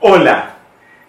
[0.00, 0.58] Hola,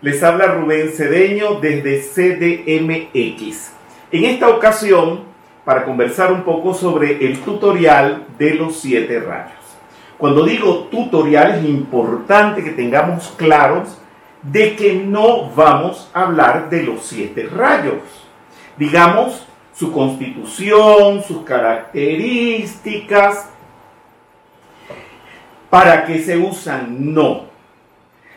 [0.01, 3.73] les habla Rubén Cedeño desde CDMX.
[4.11, 5.25] En esta ocasión,
[5.63, 9.53] para conversar un poco sobre el tutorial de los siete rayos.
[10.17, 13.99] Cuando digo tutorial es importante que tengamos claros
[14.41, 18.01] de que no vamos a hablar de los siete rayos.
[18.75, 23.49] Digamos, su constitución, sus características,
[25.69, 27.48] para qué se usan, no.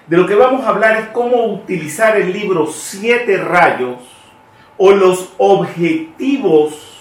[0.07, 3.99] De lo que vamos a hablar es cómo utilizar el libro Siete Rayos
[4.77, 6.93] o los objetivos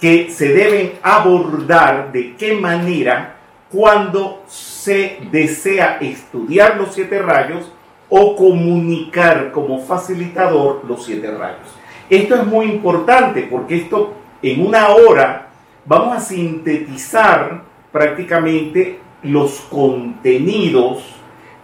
[0.00, 3.36] que se deben abordar, de qué manera,
[3.70, 7.70] cuando se desea estudiar los siete rayos
[8.08, 11.68] o comunicar como facilitador los siete rayos.
[12.08, 15.48] Esto es muy importante porque esto en una hora
[15.84, 21.02] vamos a sintetizar prácticamente los contenidos,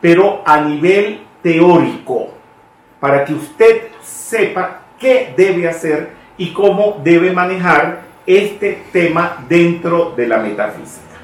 [0.05, 2.29] pero a nivel teórico,
[3.01, 10.29] para que usted sepa qué debe hacer y cómo debe manejar este tema dentro de
[10.29, 11.17] la metafísica.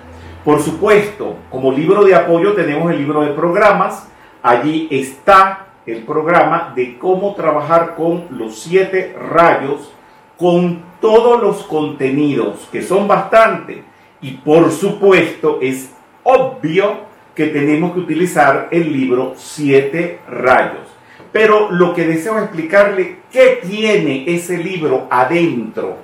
[0.43, 4.09] Por supuesto, como libro de apoyo tenemos el libro de programas,
[4.43, 9.93] allí está el programa de cómo trabajar con los siete rayos,
[10.39, 13.85] con todos los contenidos, que son bastante,
[14.23, 15.93] y por supuesto es
[16.23, 20.89] obvio que tenemos que utilizar el libro Siete Rayos.
[21.33, 25.99] Pero lo que deseo explicarle, ¿qué tiene ese libro adentro?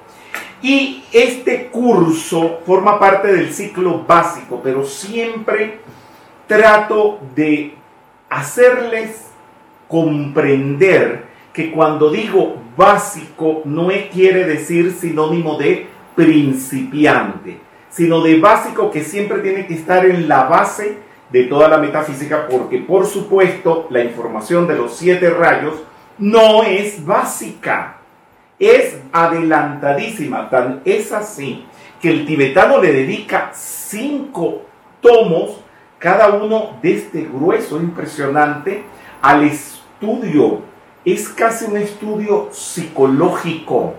[0.62, 5.78] Y este curso forma parte del ciclo básico, pero siempre
[6.47, 7.74] trato de
[8.30, 9.27] hacerles
[9.88, 17.66] comprender que cuando digo básico no quiere decir sinónimo de principiante
[17.97, 20.98] sino de básico que siempre tiene que estar en la base
[21.30, 25.74] de toda la metafísica, porque por supuesto la información de los siete rayos
[26.19, 27.98] no es básica,
[28.58, 31.66] es adelantadísima, tan es así
[32.00, 34.62] que el tibetano le dedica cinco
[35.00, 35.60] tomos,
[35.98, 38.84] cada uno de este grueso impresionante,
[39.22, 40.60] al estudio.
[41.04, 43.94] Es casi un estudio psicológico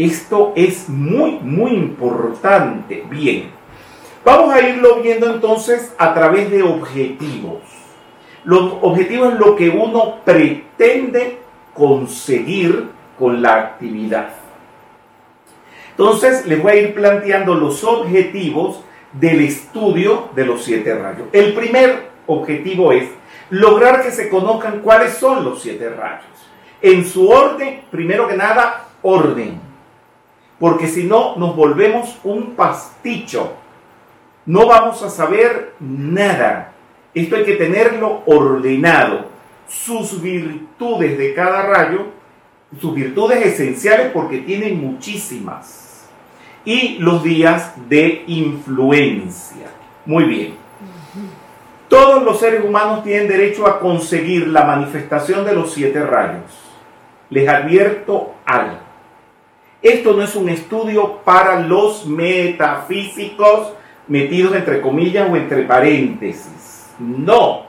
[0.00, 3.04] esto es muy, muy importante.
[3.10, 3.50] Bien,
[4.24, 7.58] vamos a irlo viendo entonces a través de objetivos.
[8.44, 11.38] Los objetivos es lo que uno pretende
[11.74, 12.88] conseguir
[13.18, 14.30] con la actividad.
[15.90, 18.80] Entonces les voy a ir planteando los objetivos
[19.12, 21.28] del estudio de los siete rayos.
[21.32, 23.08] El primer objetivo es
[23.50, 26.24] lograr que se conozcan cuáles son los siete rayos.
[26.80, 29.70] En su orden, primero que nada, orden
[30.60, 33.54] porque si no nos volvemos un pasticho.
[34.46, 36.72] No vamos a saber nada.
[37.14, 39.26] Esto hay que tenerlo ordenado.
[39.68, 42.06] Sus virtudes de cada rayo,
[42.80, 46.08] sus virtudes esenciales porque tienen muchísimas.
[46.64, 49.68] Y los días de influencia.
[50.04, 50.54] Muy bien.
[51.88, 56.50] Todos los seres humanos tienen derecho a conseguir la manifestación de los siete rayos.
[57.30, 58.90] Les advierto algo
[59.82, 63.72] esto no es un estudio para los metafísicos
[64.10, 66.90] metidos entre comillas o entre paréntesis.
[66.98, 67.62] No.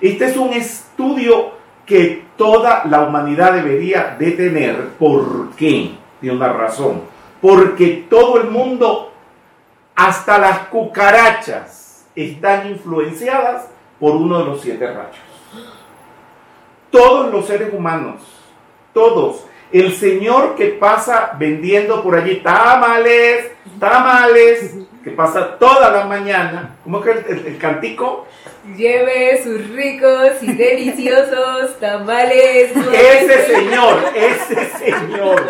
[0.00, 1.52] Este es un estudio
[1.84, 4.88] que toda la humanidad debería de tener.
[4.98, 5.92] ¿Por qué?
[6.20, 7.02] Tiene una razón.
[7.42, 9.12] Porque todo el mundo,
[9.94, 13.68] hasta las cucarachas, están influenciadas
[14.00, 15.18] por uno de los siete rayos.
[16.90, 18.22] Todos los seres humanos,
[18.94, 24.74] todos, el señor que pasa vendiendo por allí tamales, tamales,
[25.08, 28.26] que pasa toda la mañana, ¿cómo que el, el, cantico?
[28.76, 32.72] Lleve sus ricos y deliciosos tamales.
[32.92, 35.42] Ese señor, ese señor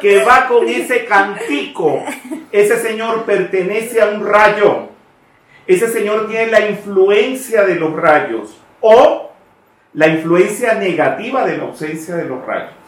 [0.00, 2.04] que va con ese cantico,
[2.52, 4.88] ese señor pertenece a un rayo.
[5.66, 9.32] Ese señor tiene la influencia de los rayos o
[9.94, 12.80] la influencia negativa de la ausencia de los rayos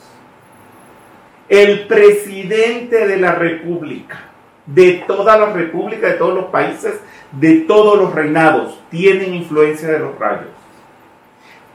[1.53, 4.32] el presidente de la república,
[4.67, 7.01] de todas las repúblicas, de todos los países,
[7.33, 10.51] de todos los reinados, tienen influencia de los rayos.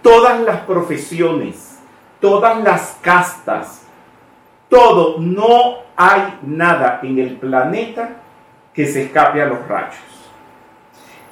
[0.02, 1.80] Todas las profesiones,
[2.22, 3.84] todas las castas,
[4.70, 8.22] todo, no hay nada en el planeta
[8.74, 9.96] que se escape a los rayos.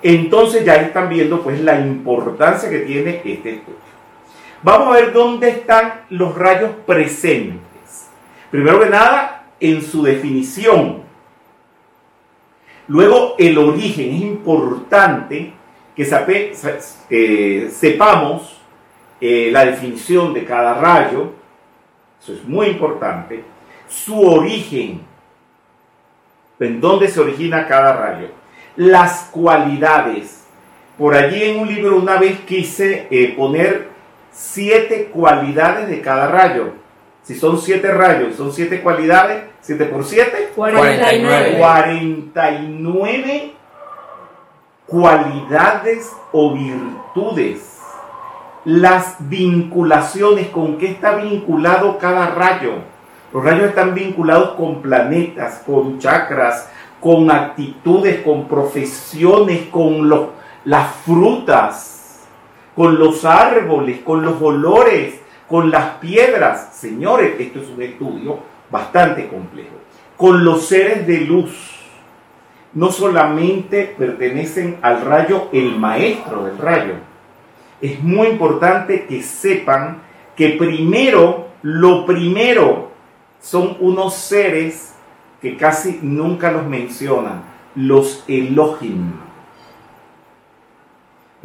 [0.02, 3.86] Entonces ya están viendo pues la importancia que tiene este estudio.
[4.62, 8.10] Vamos a ver dónde están los rayos presentes.
[8.52, 11.05] Primero que nada, en su definición.
[12.88, 14.16] Luego, el origen.
[14.16, 15.54] Es importante
[15.96, 16.54] que
[17.10, 18.60] eh, sepamos
[19.22, 21.32] eh, la definición de cada rayo,
[22.22, 23.44] eso es muy importante,
[23.88, 25.02] su origen,
[26.60, 28.30] en dónde se origina cada rayo,
[28.76, 30.46] las cualidades.
[30.98, 33.90] Por allí en un libro una vez quise eh, poner
[34.32, 36.74] siete cualidades de cada rayo.
[37.26, 41.58] Si son siete rayos, son siete cualidades, siete por siete, 49.
[41.58, 43.54] 49
[44.86, 47.80] cualidades o virtudes.
[48.64, 52.74] Las vinculaciones, con qué está vinculado cada rayo.
[53.34, 56.70] Los rayos están vinculados con planetas, con chakras,
[57.00, 60.28] con actitudes, con profesiones, con los,
[60.64, 62.24] las frutas,
[62.76, 66.70] con los árboles, con los olores, con las piedras.
[66.74, 68.40] Señores, esto es un estudio
[68.70, 69.76] bastante complejo.
[70.18, 71.76] Con los seres de luz
[72.74, 76.94] no solamente pertenecen al rayo el maestro del rayo.
[77.82, 80.02] Es muy importante que sepan
[80.36, 82.92] que primero, lo primero,
[83.42, 84.94] son unos seres
[85.42, 87.44] que casi nunca los mencionan,
[87.76, 89.14] los Elohim.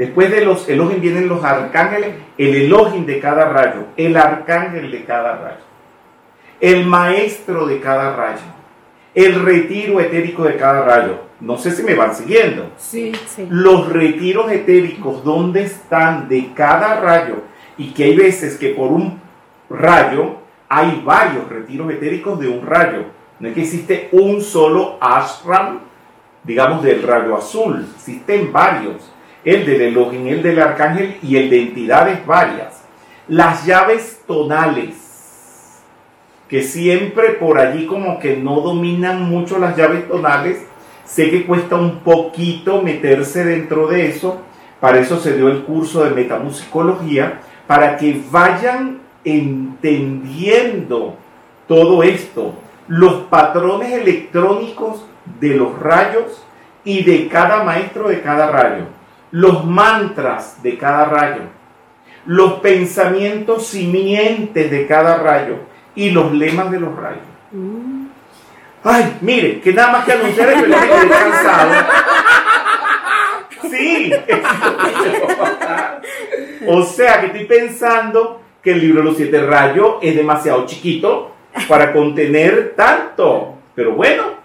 [0.00, 5.05] Después de los Elohim vienen los arcángeles, el Elohim de cada rayo, el arcángel de
[5.05, 5.62] cada rayo,
[6.58, 8.41] el maestro de cada rayo,
[9.14, 11.19] el retiro etérico de cada rayo.
[11.38, 12.70] No sé si me van siguiendo.
[12.79, 13.12] Sí.
[13.26, 13.47] Sí.
[13.50, 17.43] Los retiros etéricos, ¿dónde están de cada rayo?
[17.76, 19.20] Y que hay veces que por un
[19.69, 20.37] rayo
[20.70, 23.05] hay varios retiros etéricos de un rayo.
[23.38, 25.81] No es que existe un solo ashram,
[26.43, 27.87] digamos, del rayo azul.
[27.97, 29.12] Existen varios.
[29.44, 32.82] El del Elohim, el del arcángel y el de entidades varias.
[33.28, 35.81] Las llaves tonales,
[36.48, 40.66] que siempre por allí como que no dominan mucho las llaves tonales.
[41.04, 44.42] Sé que cuesta un poquito meterse dentro de eso.
[44.81, 51.16] Para eso se dio el curso de metamusicología, para que vayan entendiendo
[51.69, 52.54] todo esto,
[52.88, 55.04] los patrones electrónicos
[55.38, 56.42] de los rayos
[56.84, 58.84] y de cada maestro de cada rayo,
[59.31, 61.43] los mantras de cada rayo,
[62.27, 65.59] los pensamientos simientes de cada rayo
[65.94, 67.23] y los lemas de los rayos.
[68.82, 71.73] Ay, mire, que nada más que anunciar el periódico de cansado.
[73.71, 74.12] Sí.
[76.67, 81.33] o sea que estoy pensando que el libro de los siete rayos es demasiado chiquito
[81.69, 83.55] para contener tanto.
[83.75, 84.39] Pero bueno,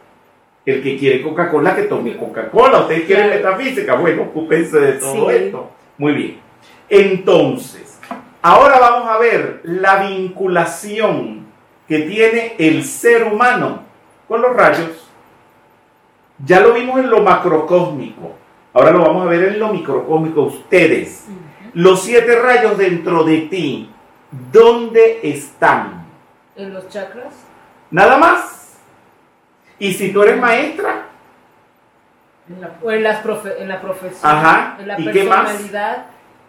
[0.65, 2.81] el que quiere Coca-Cola, que tome Coca-Cola.
[2.81, 5.35] Ustedes quieren metafísica, bueno, ocúpense de todo Sí.
[5.35, 5.69] esto.
[5.97, 6.39] Muy bien.
[6.89, 7.99] Entonces,
[8.41, 11.45] ahora vamos a ver la vinculación
[11.87, 13.83] que tiene el ser humano
[14.27, 15.09] con los rayos.
[16.43, 18.33] Ya lo vimos en lo macrocósmico.
[18.73, 20.41] Ahora lo vamos a ver en lo microcósmico.
[20.41, 21.25] Ustedes,
[21.73, 23.89] los siete rayos dentro de ti,
[24.51, 26.05] ¿dónde están?
[26.55, 27.33] En los chakras.
[27.91, 28.64] Nada más.
[29.79, 31.05] Y si tú eres maestra,
[32.49, 34.19] En la, o en, las profe- en la profesión.
[34.23, 34.77] Ajá.
[34.79, 35.59] En la ¿Y qué más?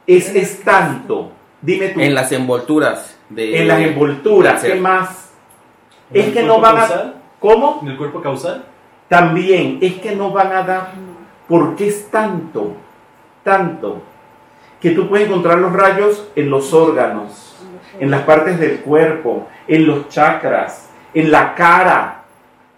[0.07, 1.33] es, es tanto.
[1.63, 2.01] Dime tú.
[2.01, 5.31] En las envolturas de en las envolturas, ¿qué más?
[6.13, 6.81] ¿En Es el que no cuerpo van a...
[6.87, 7.15] causal?
[7.41, 7.79] ¿Cómo?
[7.83, 8.65] ¿En el cuerpo causal?
[9.09, 10.89] También es que no van a dar,
[11.49, 12.77] porque es tanto,
[13.43, 14.03] tanto,
[14.81, 17.57] que tú puedes encontrar los rayos en los órganos,
[17.99, 22.23] en las partes del cuerpo, en los chakras, en la cara,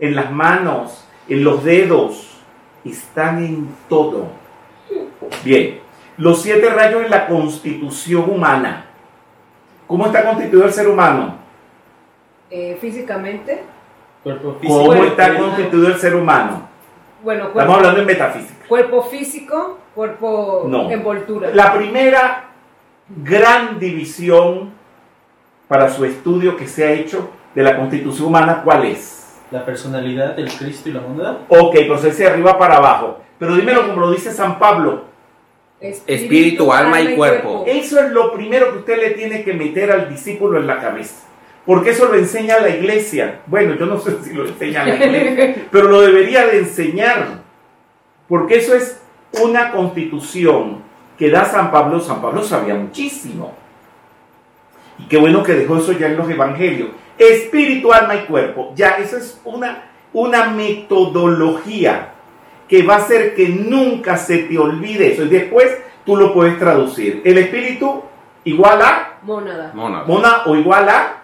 [0.00, 2.38] en las manos, en los dedos,
[2.85, 4.26] están en todo.
[5.45, 5.81] Bien,
[6.17, 8.87] los siete rayos en la constitución humana.
[9.87, 11.37] ¿Cómo está constituido el ser humano?
[12.50, 13.62] Eh, físicamente.
[14.23, 14.78] Cuerpo físico.
[14.87, 16.69] ¿Cómo está constituido el ser humano?
[17.23, 18.67] Bueno, Estamos cuerpo, hablando en metafísica.
[18.69, 20.90] cuerpo físico, cuerpo No.
[20.90, 21.50] envoltura.
[21.52, 22.45] La primera
[23.09, 24.71] gran división
[25.67, 29.27] para su estudio que se ha hecho de la constitución humana, ¿cuál es?
[29.50, 31.38] La personalidad del Cristo y la moneda.
[31.49, 33.21] Ok, procese de arriba para abajo.
[33.38, 35.05] Pero dímelo como lo dice San Pablo.
[35.81, 37.64] Espíritu, alma y cuerpo.
[37.67, 41.26] Eso es lo primero que usted le tiene que meter al discípulo en la cabeza.
[41.64, 43.40] Porque eso lo enseña la iglesia.
[43.47, 47.43] Bueno, yo no sé si lo enseña la iglesia, pero lo debería de enseñar.
[48.28, 49.00] Porque eso es
[49.43, 50.83] una constitución
[51.17, 52.00] que da San Pablo.
[52.00, 53.55] San Pablo sabía muchísimo.
[54.99, 56.88] Y qué bueno que dejó eso ya en los evangelios.
[57.18, 58.72] Espíritu, alma y cuerpo.
[58.75, 62.12] Ya, eso es una, una metodología
[62.68, 65.25] que va a hacer que nunca se te olvide eso.
[65.25, 67.22] Y después tú lo puedes traducir.
[67.25, 68.02] El espíritu
[68.44, 69.72] igual a Mónada.
[69.75, 70.04] Mónada.
[70.06, 71.22] mona o igual a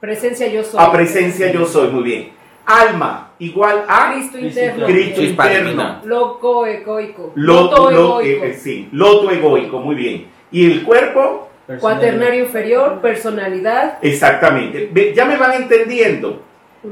[0.00, 0.78] Presencia yo soy.
[0.80, 1.88] a presencia yo soy.
[1.88, 2.30] Muy bien.
[2.66, 4.86] Alma igual a Cristo interno.
[4.86, 6.00] Cristo interno.
[6.04, 7.32] Loco egoico.
[7.34, 8.44] Loto, lo- egoico.
[8.44, 10.26] eh, eh, sí, loto egoico, muy bien.
[10.50, 11.47] ¿Y el cuerpo?
[11.76, 13.98] Cuaternario inferior, personalidad.
[14.00, 14.90] Exactamente.
[15.14, 16.42] Ya me van entendiendo.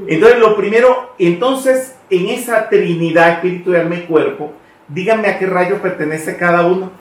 [0.07, 4.53] Entonces, lo primero, entonces, en esa trinidad, espíritu, alma y cuerpo,
[4.87, 6.91] díganme a qué rayo pertenece cada uno.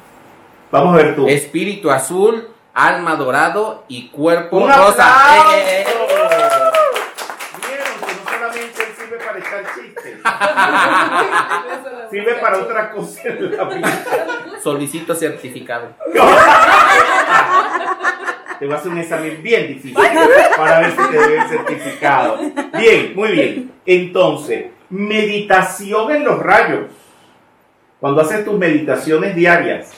[0.71, 1.29] Vamos a ver tú.
[1.29, 5.07] Espíritu azul, alma dorado y cuerpo ¡Un rosa.
[5.55, 5.87] Eh, eh, eh.
[7.67, 10.19] Vieron que no solamente él sirve para echar chistes,
[12.11, 14.05] sirve para otra cosa en la vida.
[14.63, 15.89] Solicito certificado.
[18.59, 19.95] Te voy a hacer un examen bien difícil
[20.57, 22.39] para ver si te doy el certificado.
[22.79, 23.71] Bien, muy bien.
[23.85, 26.87] Entonces, meditación en los rayos.
[28.01, 29.93] Cuando haces tus meditaciones diarias,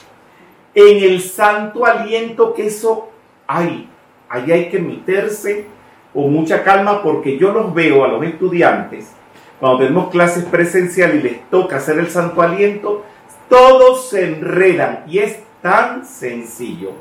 [0.75, 3.09] en el santo aliento que eso
[3.47, 3.87] hay,
[4.27, 5.65] ahí hay que meterse
[6.13, 9.13] con mucha calma porque yo los veo a los estudiantes
[9.59, 13.03] cuando tenemos clases presenciales y les toca hacer el santo aliento,
[13.49, 16.91] todos se enredan y es tan sencillo.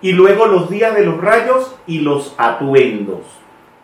[0.00, 3.20] Y luego los días de los rayos y los atuendos.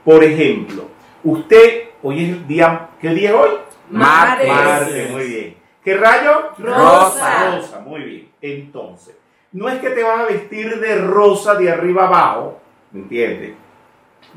[0.05, 0.85] Por ejemplo,
[1.25, 3.51] usted, hoy es el día, ¿qué día es hoy?
[3.91, 4.49] Martes.
[4.49, 5.57] Martes, muy bien.
[5.85, 6.51] ¿Qué rayo?
[6.59, 7.57] Rosa.
[7.57, 8.29] Rosa, muy bien.
[8.41, 9.17] Entonces,
[9.53, 12.61] no es que te vas a vestir de rosa de arriba abajo,
[12.93, 13.53] ¿me entiendes?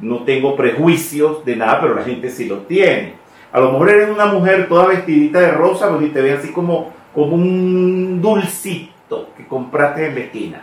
[0.01, 3.13] No tengo prejuicios de nada, pero la gente sí los tiene.
[3.55, 6.51] A lo mejor eres una mujer toda vestidita de rosa, pues y te ves así
[6.51, 10.61] como, como un dulcito que compraste en la esquina.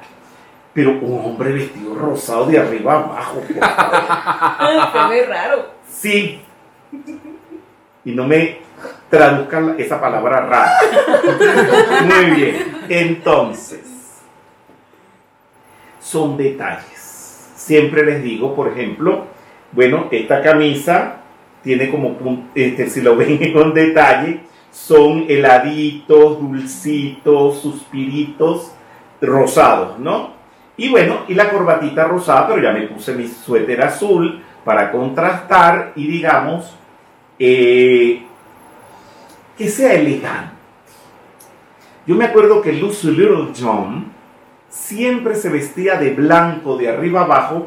[0.75, 5.71] Pero un hombre vestido rosado de arriba abajo, por ve raro.
[5.89, 6.43] Sí.
[8.05, 8.59] Y no me
[9.09, 10.73] traduzcan esa palabra rara.
[12.05, 12.77] Muy bien.
[12.91, 14.21] Entonces,
[15.99, 17.55] son detalles.
[17.57, 19.29] Siempre les digo, por ejemplo,
[19.73, 21.22] bueno, esta camisa
[21.63, 22.17] tiene como,
[22.55, 24.41] este, si lo ven con detalle,
[24.71, 28.73] son heladitos, dulcitos, suspiritos
[29.21, 30.33] rosados, ¿no?
[30.77, 35.93] Y bueno, y la corbatita rosada, pero ya me puse mi suéter azul para contrastar
[35.95, 36.75] y digamos
[37.39, 38.23] eh,
[39.57, 40.53] que sea elegante.
[42.07, 44.07] Yo me acuerdo que Lucy Little John
[44.69, 47.67] siempre se vestía de blanco de arriba abajo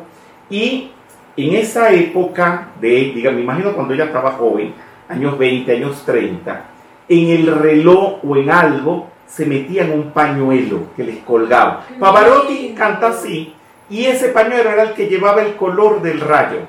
[0.49, 0.91] y
[1.37, 4.73] en esa época de, digamos, me imagino cuando ella estaba joven,
[5.09, 6.65] años 20, años 30,
[7.09, 11.85] en el reloj o en algo se metían un pañuelo que les colgaba.
[11.99, 13.53] Pavarotti canta así
[13.89, 16.59] y ese pañuelo era el que llevaba el color del rayo.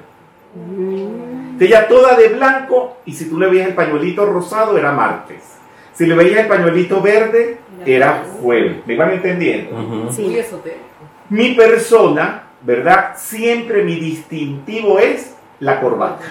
[1.58, 5.56] Ella toda de blanco y si tú le veías el pañuelito rosado era martes.
[5.94, 8.78] Si le veías el pañuelito verde era jueves.
[8.86, 9.74] ¿Me van entendiendo?
[9.74, 10.22] Ujú.
[10.22, 10.82] Muy esotérico.
[11.30, 13.12] Mi persona, ¿verdad?
[13.16, 16.24] Siempre mi distintivo es la corbata.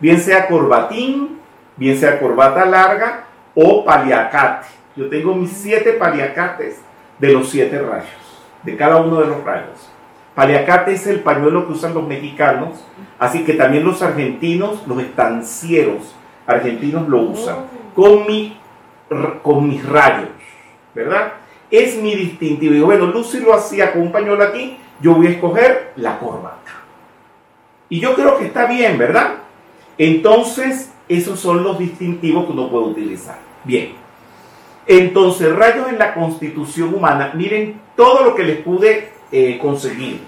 [0.00, 1.38] Bien sea corbatín,
[1.76, 4.66] bien sea corbata larga o paliacate.
[4.96, 6.80] Yo tengo mis siete paliacates
[7.18, 8.08] de los siete rayos,
[8.64, 9.88] de cada uno de los rayos.
[10.34, 12.84] Paliacate es el pañuelo que usan los mexicanos,
[13.18, 16.14] así que también los argentinos, los estancieros
[16.46, 17.56] argentinos lo usan,
[17.94, 18.58] con, mi,
[19.10, 20.30] r- con mis rayos,
[20.94, 21.34] ¿verdad?
[21.70, 22.74] Es mi distintivo.
[22.74, 26.70] Y bueno, Lucy lo hacía con un pañuelo aquí, yo voy a escoger la corbata.
[27.88, 29.34] Y yo creo que está bien, ¿verdad?
[29.98, 33.36] Entonces, esos son los distintivos que uno puede utilizar.
[33.64, 33.92] Bien.
[34.86, 37.32] Entonces, rayos en la constitución humana.
[37.34, 40.22] Miren todo lo que les pude eh, conseguir.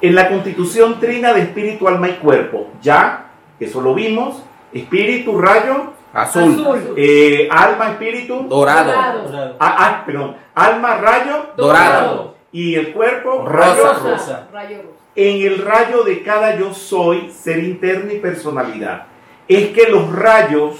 [0.00, 2.68] En la constitución trina de espíritu, alma y cuerpo.
[2.82, 3.26] Ya,
[3.60, 4.42] eso lo vimos.
[4.72, 6.94] Espíritu, rayo, Azul, Azul.
[6.96, 8.46] eh, alma, espíritu.
[8.48, 9.56] dorado, Dorado.
[9.60, 10.36] Ah, ah, perdón.
[10.54, 11.46] Alma, rayo.
[11.56, 13.74] dorado, Y el cuerpo, Rosa.
[13.94, 14.10] rayo.
[14.10, 14.48] Rosa.
[14.52, 14.96] Rayo rosa.
[15.14, 19.06] En el rayo de cada yo soy, ser interno y personalidad.
[19.48, 20.76] Es que los rayos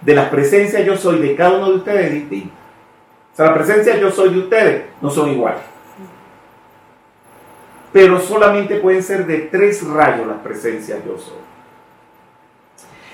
[0.00, 2.54] de la presencia yo soy de cada uno de ustedes es distinta.
[3.32, 5.62] O sea, la presencia yo soy de ustedes no son iguales.
[7.92, 11.36] Pero solamente pueden ser de tres rayos las presencias yo soy.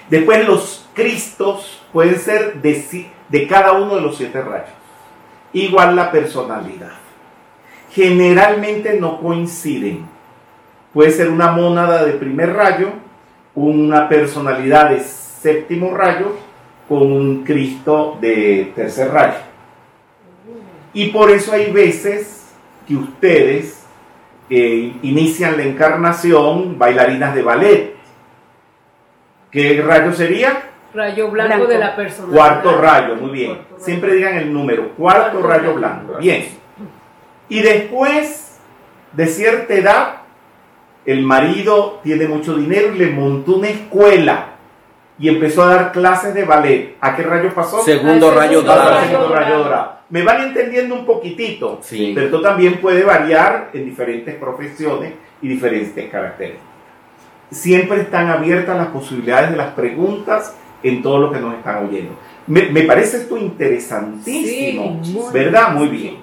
[0.09, 4.71] Después los cristos pueden ser de, si- de cada uno de los siete rayos.
[5.53, 6.93] Igual la personalidad
[7.91, 10.07] generalmente no coinciden.
[10.93, 12.91] Puede ser una mónada de primer rayo,
[13.55, 16.37] una personalidad de séptimo rayo,
[16.89, 19.39] con un Cristo de tercer rayo.
[20.93, 22.47] Y por eso hay veces
[22.87, 23.85] que ustedes
[24.49, 27.95] inician la encarnación bailarinas de ballet.
[29.51, 30.71] ¿Qué rayo sería?
[30.95, 31.67] Rayo blanco, Blanco.
[31.73, 32.37] de la personalidad.
[32.39, 33.55] Cuarto rayo, muy bien.
[33.55, 33.85] Cuarto rayo.
[33.85, 35.75] Siempre digan el número, cuarto Cuarto rayo rayo.
[35.75, 36.15] blanco.
[36.19, 36.49] Bien.
[37.51, 38.59] Y después
[39.13, 40.15] de cierta edad,
[41.05, 44.47] el marido tiene mucho dinero y le montó una escuela
[45.19, 46.97] y empezó a dar clases de ballet.
[47.01, 47.83] ¿A qué rayo pasó?
[47.83, 49.01] Segundo rayo dorado.
[49.07, 49.99] segundo rayo dorado.
[50.11, 52.13] Me van entendiendo un poquitito, Sí.
[52.15, 56.57] pero esto también puede variar en diferentes profesiones y diferentes caracteres.
[57.51, 62.13] Siempre están abiertas las posibilidades de las preguntas en todo lo que nos están oyendo.
[62.47, 65.73] Me, me parece esto interesantísimo, Sí, muy ¿verdad?
[65.73, 66.17] Muy bien.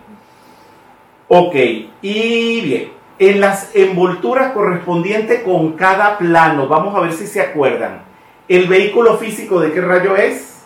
[1.28, 1.56] Ok,
[2.02, 8.02] y bien, en las envolturas correspondientes con cada plano, vamos a ver si se acuerdan.
[8.48, 10.64] ¿El vehículo físico de qué rayo es?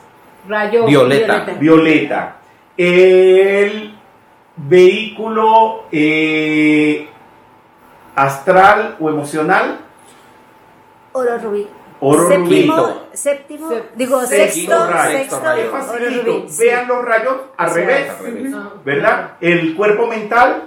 [0.47, 1.45] Rayo Violeta.
[1.59, 2.35] Violeta.
[2.75, 3.93] El
[4.55, 7.07] vehículo eh,
[8.15, 9.79] astral o emocional,
[11.11, 11.67] Oro rubí.
[12.01, 15.61] Oro séptimo, séptimo, digo sexto sexto, rayo, sexto, sexto rayo.
[15.63, 16.23] Es oro facilito.
[16.31, 16.49] rubí.
[16.49, 16.63] sí.
[16.63, 17.75] Vean los rayos al Sí.
[17.79, 18.55] revés, Al revés.
[18.85, 19.31] ¿verdad?
[19.41, 20.63] El cuerpo mental,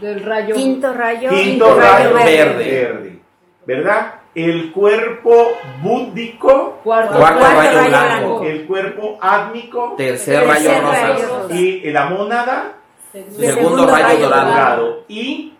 [0.00, 0.54] Del rayo.
[0.54, 2.64] Quinto rayo, quinto rayo verde.
[2.64, 3.18] verde.
[3.66, 4.14] ¿verdad?
[4.34, 5.48] El cuerpo
[5.82, 8.42] búdico, Cuarto, Cuarto rayo rayo blanco.
[8.44, 11.38] el cuerpo átmico Tercer Tercer rayo rayo rosa.
[11.42, 11.54] rosa.
[11.54, 12.72] y la mónada
[13.10, 14.50] Segundo, Segundo rayo dorado.
[14.50, 15.04] dorado.
[15.08, 15.54] Y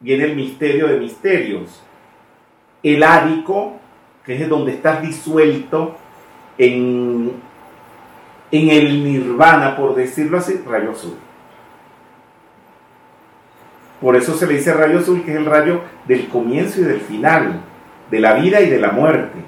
[0.00, 1.82] viene el misterio de misterios.
[2.82, 3.77] El ádico,
[4.28, 5.96] que es donde estás disuelto
[6.58, 7.32] en,
[8.52, 11.14] en el nirvana, por decirlo así, rayo azul.
[14.02, 17.00] Por eso se le dice rayo azul, que es el rayo del comienzo y del
[17.00, 17.62] final,
[18.10, 19.38] de la vida y de la muerte.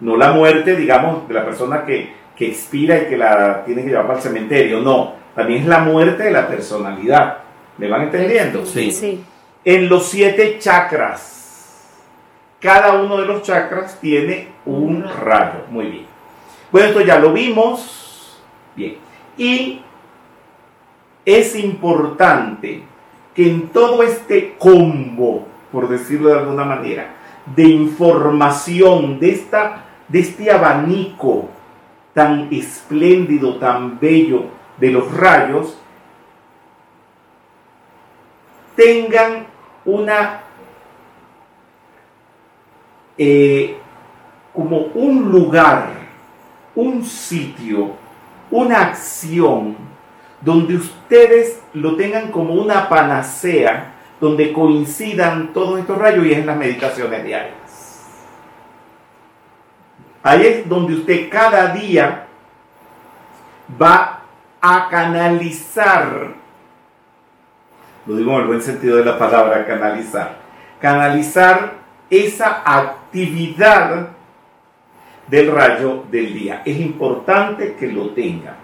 [0.00, 3.90] No la muerte, digamos, de la persona que, que expira y que la tiene que
[3.90, 5.14] llevar para el cementerio, no.
[5.36, 7.38] También es la muerte de la personalidad.
[7.78, 8.66] ¿Me van entendiendo?
[8.66, 8.90] Sí.
[8.90, 9.24] Sí.
[9.64, 11.39] En los siete chakras,
[12.60, 15.64] cada uno de los chakras tiene un rayo.
[15.70, 16.06] Muy bien.
[16.70, 18.40] Bueno, esto ya lo vimos.
[18.76, 18.96] Bien.
[19.36, 19.80] Y
[21.24, 22.82] es importante
[23.34, 27.14] que en todo este combo, por decirlo de alguna manera,
[27.56, 31.48] de información, de, esta, de este abanico
[32.12, 34.44] tan espléndido, tan bello
[34.78, 35.78] de los rayos,
[38.76, 39.46] tengan
[39.84, 40.42] una
[43.22, 43.76] eh,
[44.54, 45.90] como un lugar,
[46.74, 47.90] un sitio,
[48.50, 49.76] una acción
[50.40, 56.46] donde ustedes lo tengan como una panacea, donde coincidan todos estos rayos y es en
[56.46, 58.06] las meditaciones diarias.
[60.22, 62.26] Ahí es donde usted cada día
[63.80, 64.22] va
[64.62, 66.40] a canalizar
[68.06, 70.36] lo digo en el buen sentido de la palabra canalizar,
[70.80, 71.74] canalizar
[72.08, 72.99] esa actividad
[75.28, 76.62] del rayo del día.
[76.64, 78.56] Es importante que lo tenga.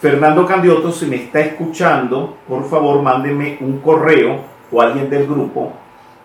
[0.00, 5.72] Fernando Candioto, si me está escuchando, por favor mándeme un correo o alguien del grupo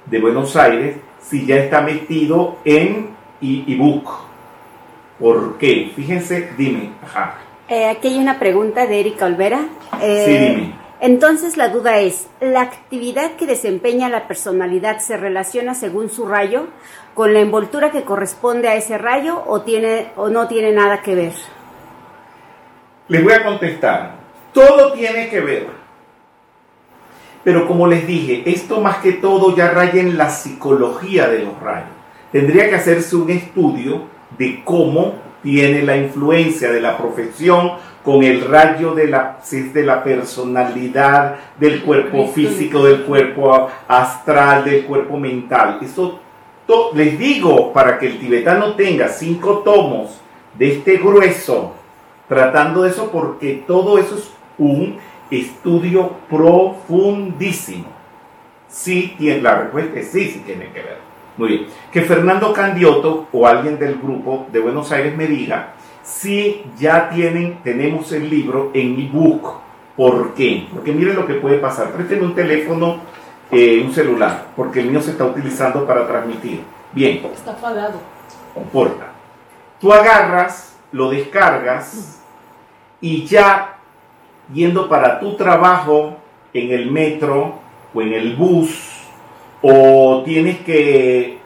[0.05, 3.09] de Buenos Aires si ya está metido en
[3.41, 4.09] ebook.
[5.19, 5.91] ¿Por qué?
[5.95, 6.91] Fíjense, dime.
[7.03, 7.35] Ajá.
[7.67, 9.65] Eh, aquí hay una pregunta de Erika Olvera.
[10.01, 10.73] Eh, Sí, dime.
[11.01, 16.67] Entonces la duda es, ¿la actividad que desempeña la personalidad se relaciona según su rayo
[17.13, 21.15] con la envoltura que corresponde a ese rayo o tiene o no tiene nada que
[21.15, 21.33] ver?
[23.07, 24.15] Les voy a contestar.
[24.51, 25.67] Todo tiene que ver.
[27.45, 31.57] Pero como les dije, esto más que todo ya raya en la psicología de los
[31.61, 31.89] rayos.
[32.33, 34.03] Tendría que hacerse un estudio
[34.37, 37.71] de cómo tiene la influencia de la profesión
[38.03, 44.85] con el rayo de la, de la personalidad, del cuerpo físico, del cuerpo astral, del
[44.85, 45.79] cuerpo mental.
[45.81, 46.19] Eso
[46.65, 50.19] to- les digo para que el tibetano tenga cinco tomos
[50.57, 51.73] de este grueso
[52.27, 54.97] tratando de eso porque todo eso es un
[55.31, 57.85] estudio profundísimo.
[58.67, 61.08] Sí, tiene, la respuesta es sí, sí tiene que ver.
[61.39, 61.67] Muy bien.
[61.89, 65.71] Que Fernando Candioto o alguien del grupo de Buenos Aires me diga
[66.03, 69.59] si ya tienen, tenemos el libro en ebook.
[69.95, 70.67] ¿Por qué?
[70.73, 71.91] Porque miren lo que puede pasar.
[71.91, 72.97] Presten un teléfono,
[73.51, 76.61] eh, un celular, porque el mío se está utilizando para transmitir.
[76.91, 78.01] Bien, Está apagado.
[78.53, 79.13] comporta.
[79.79, 82.21] Tú agarras, lo descargas
[82.99, 83.77] y ya
[84.53, 86.17] yendo para tu trabajo
[86.53, 87.59] en el metro
[87.93, 88.98] o en el bus
[89.61, 91.39] o tienes que,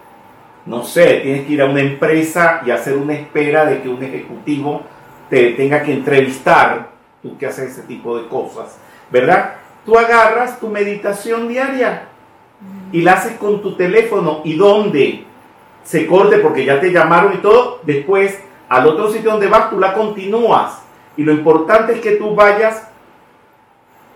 [0.65, 4.03] no sé, tienes que ir a una empresa y hacer una espera de que un
[4.03, 4.83] ejecutivo
[5.29, 6.89] te tenga que entrevistar,
[7.21, 8.77] tú que haces ese tipo de cosas,
[9.09, 9.55] ¿verdad?
[9.85, 12.07] Tú agarras tu meditación diaria
[12.91, 15.25] y la haces con tu teléfono y donde
[15.83, 19.79] se corte porque ya te llamaron y todo, después al otro sitio donde vas tú
[19.79, 20.81] la continúas.
[21.15, 22.87] Y lo importante es que tú vayas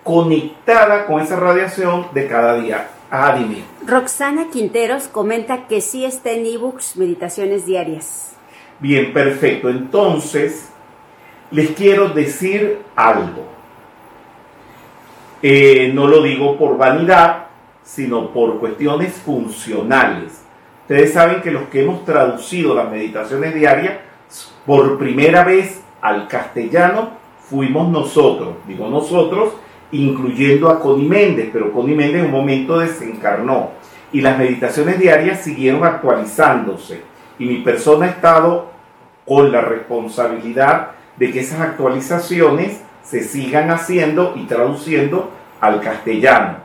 [0.04, 2.88] conectada con esa radiación de cada día.
[3.10, 3.64] Ah, dime.
[3.86, 8.34] Roxana Quinteros comenta que sí está en ebooks Meditaciones Diarias.
[8.80, 9.70] Bien, perfecto.
[9.70, 10.70] Entonces,
[11.52, 13.48] les quiero decir algo.
[15.42, 17.46] Eh, no lo digo por vanidad,
[17.84, 20.42] sino por cuestiones funcionales.
[20.82, 24.00] Ustedes saben que los que hemos traducido las meditaciones diarias
[24.66, 27.12] por primera vez al castellano
[27.50, 29.54] fuimos nosotros, digo nosotros,
[29.92, 33.72] incluyendo a Connie Méndez, pero Connie Méndez en un momento desencarnó
[34.12, 37.02] y las meditaciones diarias siguieron actualizándose
[37.40, 38.72] y mi persona ha estado
[39.26, 46.58] con la responsabilidad de que esas actualizaciones se sigan haciendo y traduciendo al castellano.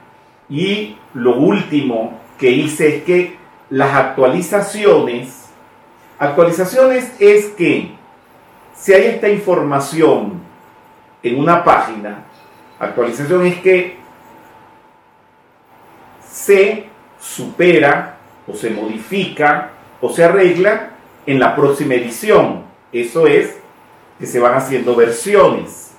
[0.49, 3.37] Y lo último que hice es que
[3.71, 5.51] las actualizaciones,
[6.19, 7.93] actualizaciones es que
[8.75, 10.41] si hay esta información
[11.23, 12.25] en una página,
[12.87, 13.97] actualización es que
[16.29, 16.87] se
[17.21, 20.91] supera o se modifica o se arregla
[21.27, 22.65] en la próxima edición.
[22.93, 23.59] Eso es
[24.19, 25.93] que se van haciendo versiones.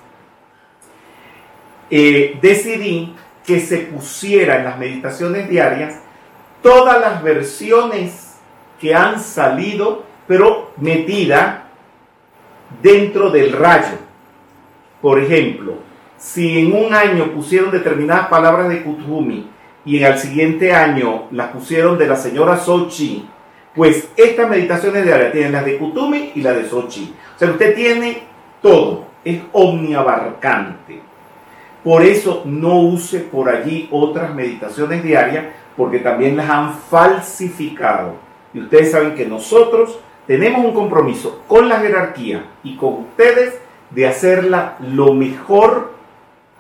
[1.90, 3.16] Eh, decidí
[3.46, 6.00] que se pusiera en las meditaciones diarias
[6.62, 8.36] todas las versiones
[8.80, 11.70] que han salido, pero metida
[12.82, 13.98] dentro del rayo.
[15.02, 15.76] Por ejemplo,
[16.24, 19.50] si en un año pusieron determinadas palabras de Kuthumi
[19.84, 23.28] y en el siguiente año las pusieron de la señora Sochi,
[23.76, 27.14] pues estas meditaciones diarias tienen las de Kutumi y la de Sochi.
[27.36, 28.24] O sea, usted tiene
[28.62, 31.02] todo, es omniabarcante.
[31.84, 38.16] Por eso no use por allí otras meditaciones diarias, porque también las han falsificado.
[38.54, 43.60] Y ustedes saben que nosotros tenemos un compromiso con la jerarquía y con ustedes
[43.90, 45.92] de hacerla lo mejor,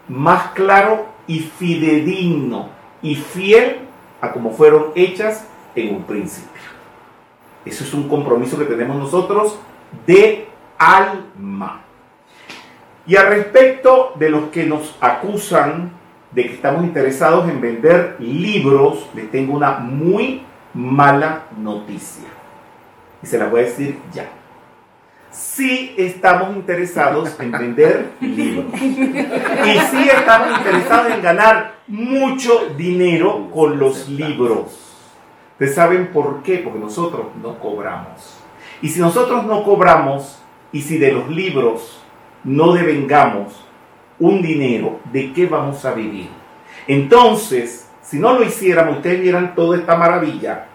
[0.08, 2.70] más claro y fidedigno
[3.02, 3.80] y fiel
[4.22, 6.50] a como fueron hechas en un principio.
[7.66, 9.60] Eso es un compromiso que tenemos nosotros
[10.06, 11.82] de alma.
[13.06, 15.92] Y al respecto de los que nos acusan
[16.32, 22.28] de que estamos interesados en vender libros, les tengo una muy mala noticia.
[23.22, 24.30] Y se la voy a decir ya.
[25.34, 28.65] Sí estamos interesados en vender libros.
[28.80, 34.80] Y sí estamos interesados en ganar mucho dinero con los libros.
[35.54, 36.58] ¿Ustedes saben por qué?
[36.60, 38.38] Porque nosotros no cobramos.
[38.82, 40.39] Y si nosotros no cobramos,
[40.72, 42.00] y si de los libros
[42.43, 43.54] no devengamos
[44.19, 46.30] un dinero, ¿de qué vamos a vivir?
[46.88, 50.67] Entonces, si no lo hiciéramos, ustedes vieran toda esta maravilla,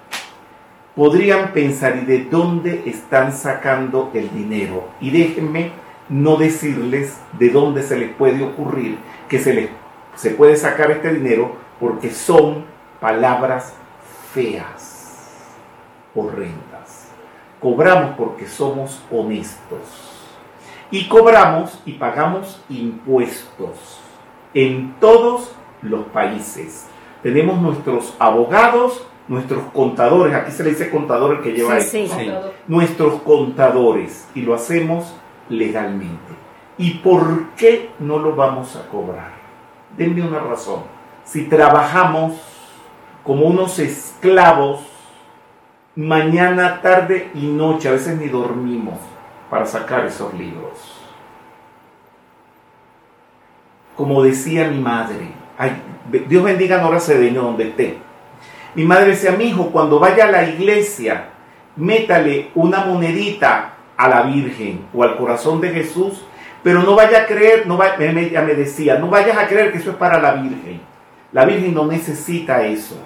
[0.98, 4.88] podrían pensar, ¿y de dónde están sacando el dinero?
[5.00, 5.70] Y déjenme
[6.08, 9.70] no decirles de dónde se les puede ocurrir que se les
[10.16, 12.64] se puede sacar este dinero porque son
[12.98, 13.74] palabras
[14.34, 15.46] feas,
[16.16, 17.12] horrendas.
[17.60, 20.26] Cobramos porque somos honestos.
[20.90, 24.00] Y cobramos y pagamos impuestos
[24.52, 26.88] en todos los países.
[27.22, 32.18] Tenemos nuestros abogados, nuestros contadores, aquí se le dice contador el que lleva Sí, esto,
[32.18, 32.30] sí.
[32.66, 35.14] nuestros contadores y lo hacemos
[35.48, 36.32] legalmente.
[36.78, 39.32] ¿Y por qué no lo vamos a cobrar?
[39.96, 40.82] Denme una razón.
[41.24, 42.34] Si trabajamos
[43.24, 44.80] como unos esclavos,
[45.96, 48.98] mañana, tarde y noche, a veces ni dormimos
[49.50, 50.94] para sacar esos libros.
[53.96, 55.82] Como decía mi madre, ay,
[56.28, 57.98] Dios bendiga a Nora Cedeño donde esté.
[58.74, 61.30] Mi madre decía, mi hijo, cuando vaya a la iglesia,
[61.76, 66.24] métale una monedita a la Virgen o al corazón de Jesús,
[66.62, 69.90] pero no vaya a creer, no ella me decía, no vayas a creer que eso
[69.90, 70.80] es para la Virgen.
[71.32, 72.96] La Virgen no necesita eso.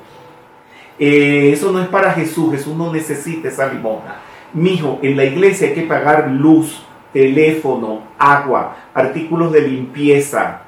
[0.98, 4.16] Eh, eso no es para Jesús, Jesús no necesita esa limosna.
[4.52, 10.62] Mijo, en la iglesia hay que pagar luz, teléfono, agua, artículos de limpieza,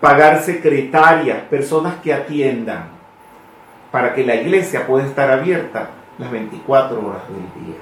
[0.00, 2.97] pagar secretarias, personas que atiendan,
[3.90, 7.80] para que la iglesia pueda estar abierta las 24 horas del día.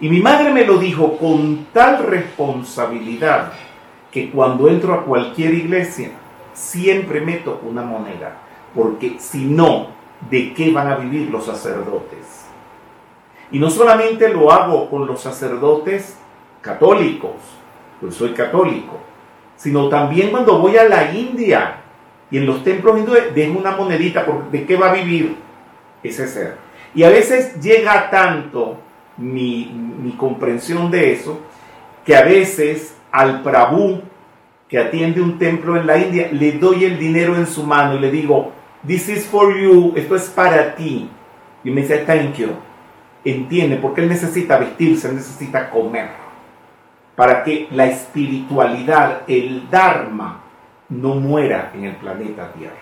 [0.00, 3.52] Y mi madre me lo dijo con tal responsabilidad
[4.10, 6.10] que cuando entro a cualquier iglesia
[6.52, 8.38] siempre meto una moneda,
[8.74, 9.88] porque si no,
[10.30, 12.44] ¿de qué van a vivir los sacerdotes?
[13.50, 16.16] Y no solamente lo hago con los sacerdotes
[16.60, 17.36] católicos,
[18.00, 18.98] pues soy católico,
[19.56, 21.83] sino también cuando voy a la India
[22.30, 25.36] y en los templos hindúes dejo una monedita, porque ¿de qué va a vivir
[26.02, 26.56] ese ser?
[26.94, 28.78] Y a veces llega tanto
[29.16, 31.40] mi, mi comprensión de eso,
[32.04, 34.02] que a veces al Prabhu
[34.68, 38.00] que atiende un templo en la India, le doy el dinero en su mano y
[38.00, 38.52] le digo,
[38.86, 41.08] this is for you, esto es para ti.
[41.62, 42.48] Y me dice, thank you.
[43.24, 46.10] entiende, porque él necesita vestirse, él necesita comer,
[47.16, 50.42] para que la espiritualidad, el Dharma,
[51.00, 52.74] no muera en el planeta Tierra.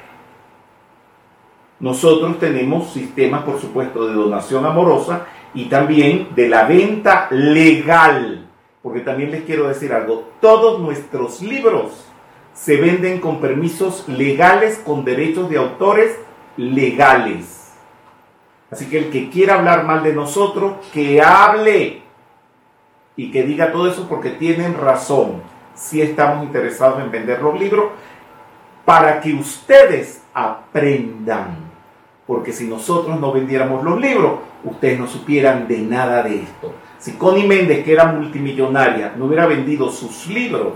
[1.81, 8.47] Nosotros tenemos sistemas, por supuesto, de donación amorosa y también de la venta legal,
[8.83, 12.07] porque también les quiero decir algo, todos nuestros libros
[12.55, 16.17] se venden con permisos legales, con derechos de autores
[16.57, 17.73] legales.
[18.71, 22.03] Así que el que quiera hablar mal de nosotros, que hable
[23.17, 25.43] y que diga todo eso porque tienen razón.
[25.75, 27.87] Si estamos interesados en vender los libros
[28.85, 31.57] para que ustedes aprendan.
[32.27, 36.73] Porque si nosotros no vendiéramos los libros, ustedes no supieran de nada de esto.
[36.99, 40.75] Si Connie Méndez, que era multimillonaria, no hubiera vendido sus libros,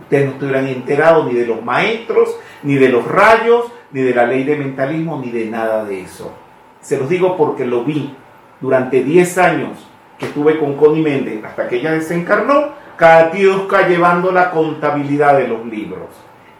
[0.00, 4.26] ustedes no estuvieran enterados ni de los maestros, ni de los rayos, ni de la
[4.26, 6.32] ley de mentalismo, ni de nada de eso.
[6.80, 8.14] Se los digo porque lo vi
[8.60, 9.86] durante 10 años
[10.18, 15.46] que estuve con Connie Méndez, hasta que ella desencarnó, cada tiosca llevando la contabilidad de
[15.46, 16.08] los libros.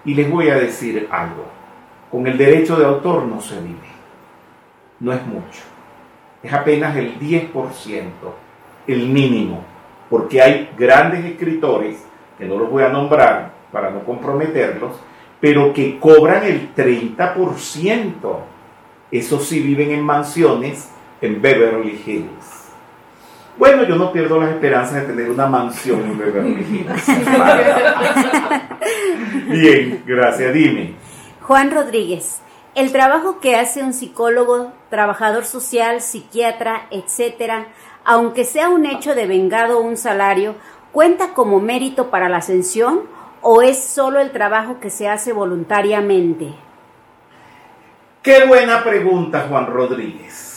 [0.04, 1.44] Y les voy a decir algo,
[2.10, 3.88] con el derecho de autor no se vive,
[5.00, 5.62] no es mucho,
[6.42, 7.52] es apenas el 10%,
[8.86, 9.64] el mínimo,
[10.08, 12.06] porque hay grandes escritores,
[12.38, 14.92] que no los voy a nombrar para no comprometerlos,
[15.40, 18.38] pero que cobran el 30%.
[19.10, 22.57] Esos sí viven en mansiones en Beverly Hills.
[23.58, 27.06] Bueno, yo no pierdo las esperanzas de tener una mansión en Beverly Hills.
[29.48, 30.54] Bien, gracias.
[30.54, 30.94] Dime.
[31.42, 32.40] Juan Rodríguez,
[32.76, 37.66] el trabajo que hace un psicólogo, trabajador social, psiquiatra, etcétera,
[38.04, 40.54] aunque sea un hecho de vengado un salario,
[40.92, 43.00] ¿cuenta como mérito para la ascensión
[43.42, 46.54] o es solo el trabajo que se hace voluntariamente?
[48.22, 50.47] Qué buena pregunta, Juan Rodríguez.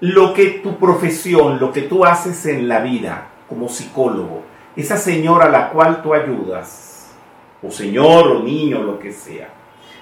[0.00, 4.42] Lo que tu profesión, lo que tú haces en la vida como psicólogo,
[4.76, 7.14] esa señora a la cual tú ayudas,
[7.62, 9.48] o señor o niño, lo que sea.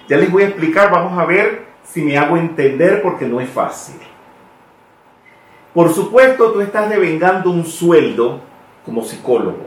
[0.09, 3.49] Ya les voy a explicar, vamos a ver si me hago entender porque no es
[3.49, 4.01] fácil.
[5.73, 8.41] Por supuesto, tú estás devengando un sueldo
[8.85, 9.67] como psicólogo,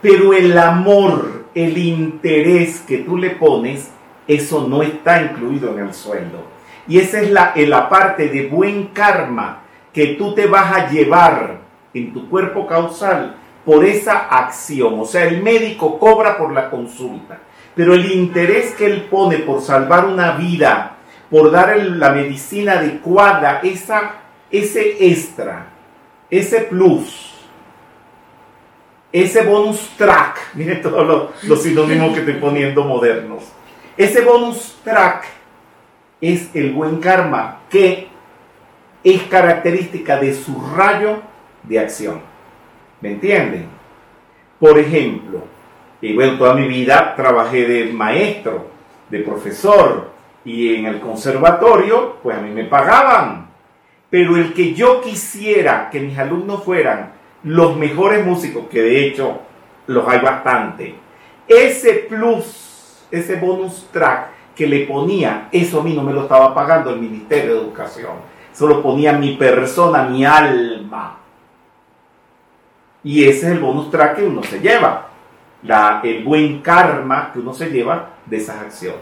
[0.00, 3.90] pero el amor, el interés que tú le pones,
[4.26, 6.57] eso no está incluido en el sueldo.
[6.88, 10.88] Y esa es la, en la parte de buen karma que tú te vas a
[10.88, 11.58] llevar
[11.92, 14.98] en tu cuerpo causal por esa acción.
[14.98, 17.38] O sea, el médico cobra por la consulta,
[17.74, 20.96] pero el interés que él pone por salvar una vida,
[21.30, 24.12] por dar la medicina adecuada, esa,
[24.50, 25.66] ese extra,
[26.30, 27.34] ese plus,
[29.12, 33.44] ese bonus track, mire todos los sinónimos que estoy poniendo modernos.
[33.96, 35.37] Ese bonus track
[36.20, 38.08] es el buen karma que
[39.04, 41.22] es característica de su rayo
[41.62, 42.20] de acción.
[43.00, 43.66] ¿Me entienden?
[44.58, 45.44] Por ejemplo,
[46.00, 48.66] y bueno, toda mi vida trabajé de maestro,
[49.08, 50.10] de profesor,
[50.44, 53.48] y en el conservatorio, pues a mí me pagaban.
[54.10, 59.42] Pero el que yo quisiera que mis alumnos fueran los mejores músicos, que de hecho
[59.86, 60.94] los hay bastante,
[61.46, 64.28] ese plus, ese bonus track
[64.58, 68.14] que le ponía, eso a mí no me lo estaba pagando el Ministerio de Educación.
[68.52, 71.16] Eso lo ponía mi persona, mi alma.
[73.04, 75.10] Y ese es el bonus track que uno se lleva.
[75.62, 78.98] La, el buen karma que uno se lleva de esas acciones.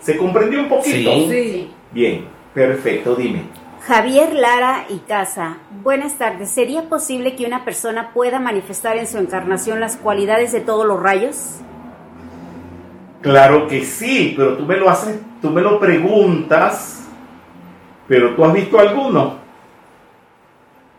[0.00, 1.12] ¿Se comprendió un poquito?
[1.12, 1.26] Sí.
[1.28, 1.70] Sí.
[1.92, 3.42] Bien, perfecto, dime.
[3.86, 6.48] Javier Lara y Casa, buenas tardes.
[6.48, 11.02] ¿Sería posible que una persona pueda manifestar en su encarnación las cualidades de todos los
[11.02, 11.60] rayos?
[13.24, 17.08] Claro que sí, pero tú me lo haces, tú me lo preguntas,
[18.06, 19.38] pero tú has visto alguno.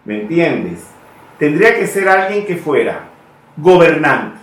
[0.05, 0.87] ¿Me entiendes?
[1.37, 3.09] Tendría que ser alguien que fuera
[3.55, 4.39] gobernante,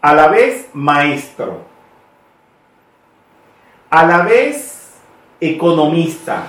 [0.00, 1.64] a la vez maestro,
[3.90, 4.94] a la vez
[5.40, 6.46] economista,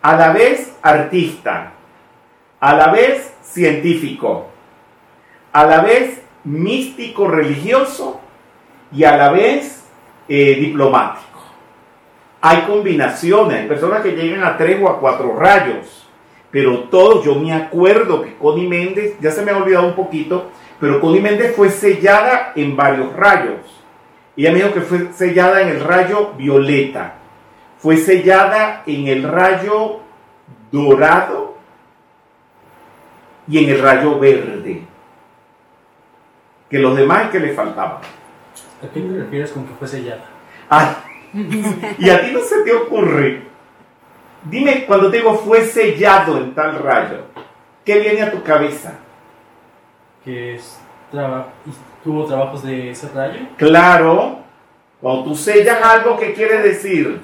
[0.00, 1.72] a la vez artista,
[2.60, 4.46] a la vez científico,
[5.52, 8.20] a la vez místico religioso
[8.94, 9.84] y a la vez
[10.28, 11.24] eh, diplomático.
[12.40, 16.06] Hay combinaciones, hay personas que llegan a tres o a cuatro rayos,
[16.50, 20.50] pero todos, yo me acuerdo que Connie Méndez, ya se me ha olvidado un poquito,
[20.78, 23.60] pero Connie Méndez fue sellada en varios rayos.
[24.36, 27.14] Ella me dijo que fue sellada en el rayo violeta,
[27.78, 30.00] fue sellada en el rayo
[30.70, 31.56] dorado
[33.48, 34.82] y en el rayo verde.
[36.68, 38.00] Que los demás que le faltaban.
[38.84, 40.24] ¿A qué te refieres con que fue sellada?
[40.68, 40.88] Ay,
[41.98, 43.42] y a ti no se te ocurre
[44.44, 47.18] Dime, cuando te digo fue sellado en tal rayo,
[47.84, 48.92] ¿qué viene a tu cabeza?
[50.22, 50.78] Que es
[51.10, 51.70] traba- y
[52.04, 53.40] tuvo trabajos de ese rayo.
[53.56, 54.40] Claro,
[55.00, 57.20] cuando tú sellas algo, ¿qué quiere decir?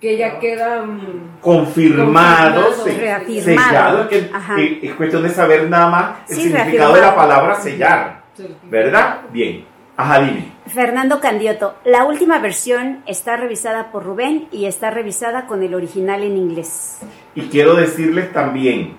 [0.00, 0.82] Que ya queda.
[0.82, 3.68] mm, Confirmado, Confirmado, se- reafirmado.
[3.68, 7.14] sellado, es, que, que es cuestión de saber nada más el Sí, significado de la
[7.14, 8.22] palabra sellar.
[8.64, 9.20] ¿verdad?
[9.30, 9.66] Bien,
[10.02, 10.52] ajá, dime.
[10.66, 16.22] Fernando Candioto, la última versión está revisada por Rubén y está revisada con el original
[16.22, 17.00] en inglés.
[17.34, 18.94] Y quiero decirles también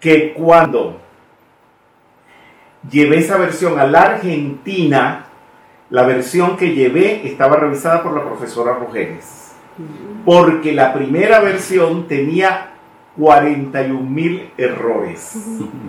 [0.00, 1.00] que cuando
[2.88, 5.26] llevé esa versión a la Argentina,
[5.90, 9.52] la versión que llevé estaba revisada por la profesora Rogeles.
[10.24, 12.72] Porque la primera versión tenía
[13.16, 15.36] 41 mil errores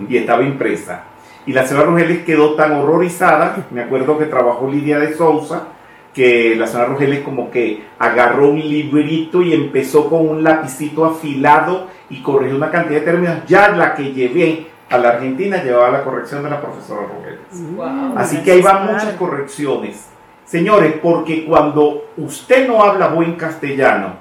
[0.08, 1.04] y estaba impresa.
[1.46, 5.68] Y la señora Rogeles quedó tan horrorizada, me acuerdo que trabajó Lidia de Sousa,
[6.14, 11.86] que la señora Rogeles como que agarró un librito y empezó con un lapicito afilado
[12.10, 13.38] y corrigió una cantidad de términos.
[13.46, 17.74] Ya la que llevé a la Argentina llevaba la corrección de la profesora Rogeles.
[17.76, 18.14] Wow.
[18.16, 20.08] Así que ahí van muchas correcciones.
[20.44, 24.14] Señores, porque cuando usted no habla buen castellano,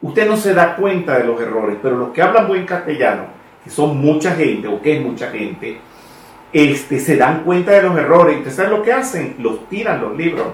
[0.00, 3.24] usted no se da cuenta de los errores, pero los que hablan buen castellano,
[3.62, 5.78] que son mucha gente o que es mucha gente,
[6.54, 8.36] este, se dan cuenta de los errores.
[8.36, 9.34] ¿Ustedes saben lo que hacen?
[9.40, 10.46] Los tiran los libros.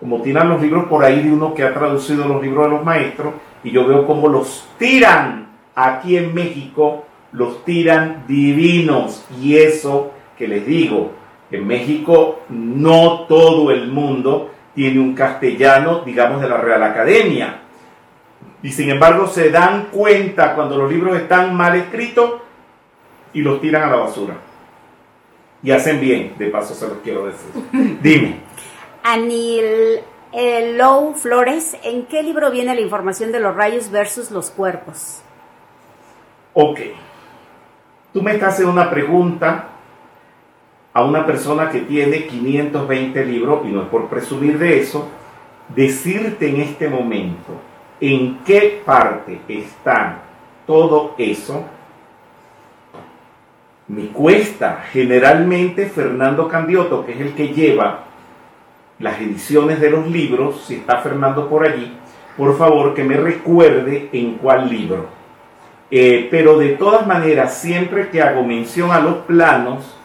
[0.00, 2.84] Como tiran los libros por ahí de uno que ha traducido los libros de los
[2.84, 9.26] maestros, y yo veo cómo los tiran aquí en México, los tiran divinos.
[9.40, 11.12] Y eso que les digo,
[11.50, 17.60] en México no todo el mundo tiene un castellano, digamos, de la Real Academia.
[18.62, 22.36] Y sin embargo se dan cuenta cuando los libros están mal escritos
[23.34, 24.34] y los tiran a la basura.
[25.64, 27.98] Y hacen bien, de paso se los quiero decir.
[28.02, 28.36] Dime.
[29.02, 30.00] Anil
[30.32, 35.22] eh, Lou Flores, ¿en qué libro viene la información de los rayos versus los cuerpos?
[36.52, 36.80] Ok.
[38.12, 39.70] Tú me estás haciendo una pregunta
[40.92, 45.08] a una persona que tiene 520 libros, y no es por presumir de eso,
[45.74, 47.52] decirte en este momento
[48.00, 50.22] en qué parte está
[50.66, 51.64] todo eso,
[53.88, 54.84] me cuesta.
[54.92, 58.04] Generalmente Fernando Candioto, que es el que lleva
[58.98, 61.92] las ediciones de los libros, si está Fernando por allí,
[62.36, 65.06] por favor que me recuerde en cuál libro.
[65.90, 69.96] Eh, pero de todas maneras, siempre que hago mención a los planos,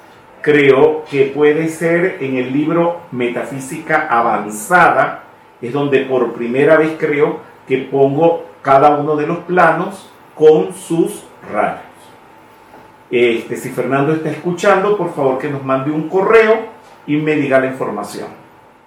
[0.42, 5.24] creo que puede ser en el libro Metafísica Avanzada,
[5.62, 11.24] es donde por primera vez creo que pongo cada uno de los planos con sus
[11.52, 11.89] rayos.
[13.12, 16.68] Este, si Fernando está escuchando, por favor que nos mande un correo
[17.08, 18.28] y me diga la información.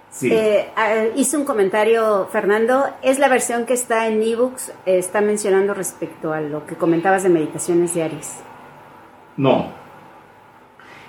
[0.09, 0.29] Sí.
[0.31, 5.21] Eh, ah, hizo un comentario, Fernando, es la versión que está en ebooks, eh, está
[5.21, 8.39] mencionando respecto a lo que comentabas de meditaciones diarias.
[9.35, 9.71] No.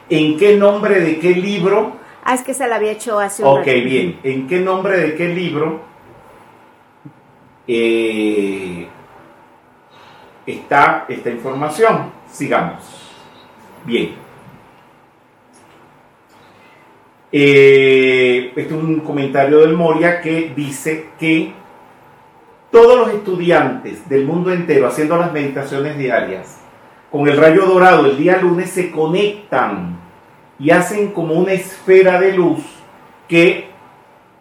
[0.09, 1.97] ¿En qué nombre de qué libro?
[2.25, 3.71] Ah, es que esa la había hecho hace un Ok, rato.
[3.73, 4.19] bien.
[4.23, 5.81] ¿En qué nombre de qué libro
[7.69, 8.89] eh,
[10.47, 12.11] está esta información?
[12.33, 13.04] Sigamos.
[13.85, 14.15] Bien.
[17.31, 21.53] Este es un comentario del Moria que dice que
[22.71, 26.61] todos los estudiantes del mundo entero haciendo las meditaciones diarias
[27.11, 29.99] con el rayo dorado el día lunes se conectan
[30.59, 32.61] y hacen como una esfera de luz
[33.29, 33.69] que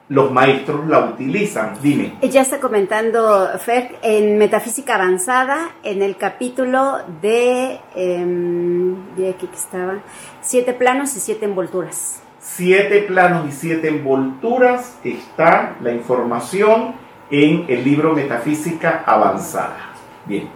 [0.10, 1.78] los maestros la utilizan.
[1.82, 2.13] Dime.
[2.22, 9.56] Ya está comentando Fer en Metafísica Avanzada, en el capítulo de, em, de aquí que
[9.56, 10.00] estaba,
[10.42, 12.22] siete planos y siete envolturas.
[12.39, 16.96] Siete planos y siete envolturas está la información
[17.32, 19.94] en el libro Metafísica Avanzada.
[20.26, 20.50] Bien.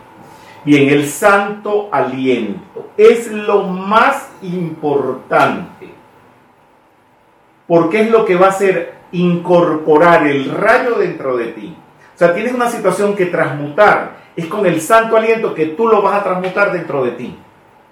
[0.66, 5.88] Bien, el santo aliento es lo más importante.
[7.68, 11.76] Porque es lo que va a hacer incorporar el rayo dentro de ti.
[12.16, 14.18] O sea, tienes una situación que transmutar.
[14.36, 17.38] Es con el santo aliento que tú lo vas a transmutar dentro de ti.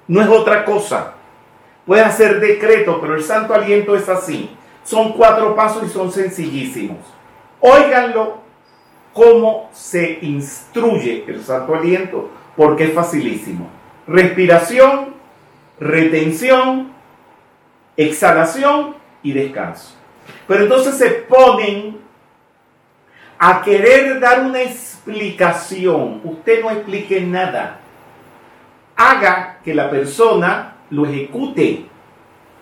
[0.08, 1.14] No es otra cosa.
[1.86, 4.56] Puedes hacer decreto, pero el santo aliento es así.
[4.84, 6.98] Son cuatro pasos y son sencillísimos.
[7.60, 8.40] Óiganlo
[9.14, 13.70] cómo se instruye el santo aliento, porque es facilísimo.
[14.08, 15.16] Respiración,
[15.80, 16.92] retención,
[17.98, 19.96] exhalación y descanso.
[20.48, 21.98] Pero entonces se ponen
[23.38, 26.22] a querer dar una explicación.
[26.24, 27.80] Usted no explique nada.
[28.96, 31.86] Haga que la persona lo ejecute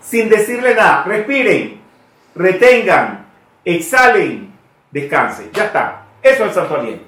[0.00, 1.04] sin decirle nada.
[1.04, 1.80] Respiren,
[2.34, 3.26] retengan,
[3.64, 4.52] exhalen,
[4.90, 5.50] descansen.
[5.52, 6.06] Ya está.
[6.22, 7.04] Eso es santo aliento.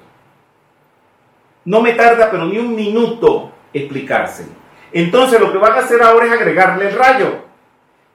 [1.65, 4.47] No me tarda, pero ni un minuto explicarse.
[4.93, 7.45] Entonces lo que van a hacer ahora es agregarle el rayo.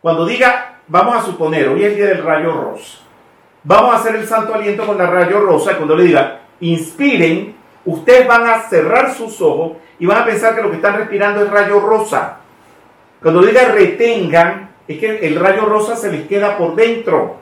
[0.01, 2.99] Cuando diga, vamos a suponer, hoy es el día del rayo rosa.
[3.63, 5.77] Vamos a hacer el santo aliento con el rayo rosa.
[5.77, 10.61] Cuando le diga, inspiren, ustedes van a cerrar sus ojos y van a pensar que
[10.61, 12.39] lo que están respirando es rayo rosa.
[13.21, 17.37] Cuando diga retengan, es que el rayo rosa se les queda por dentro.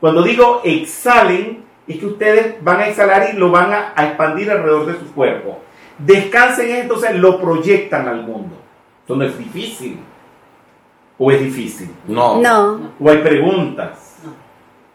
[0.00, 4.86] Cuando digo exhalen, es que ustedes van a exhalar y lo van a, expandir alrededor
[4.86, 5.60] de su cuerpo.
[5.98, 8.56] Descansen entonces, lo proyectan al mundo.
[9.04, 10.00] Eso no es difícil.
[11.22, 11.94] ¿O es difícil?
[12.08, 12.40] No.
[12.40, 14.16] No, ¿O hay preguntas?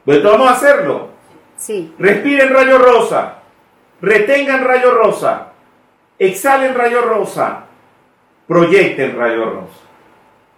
[0.04, 1.10] Pues vamos a hacerlo.
[1.56, 1.94] sí.
[2.00, 3.36] Respiren rayo rosa.
[4.02, 5.50] Retengan rayo rosa.
[6.18, 7.66] Exhalen rayo rosa.
[8.48, 9.80] Proyecten rayo rosa.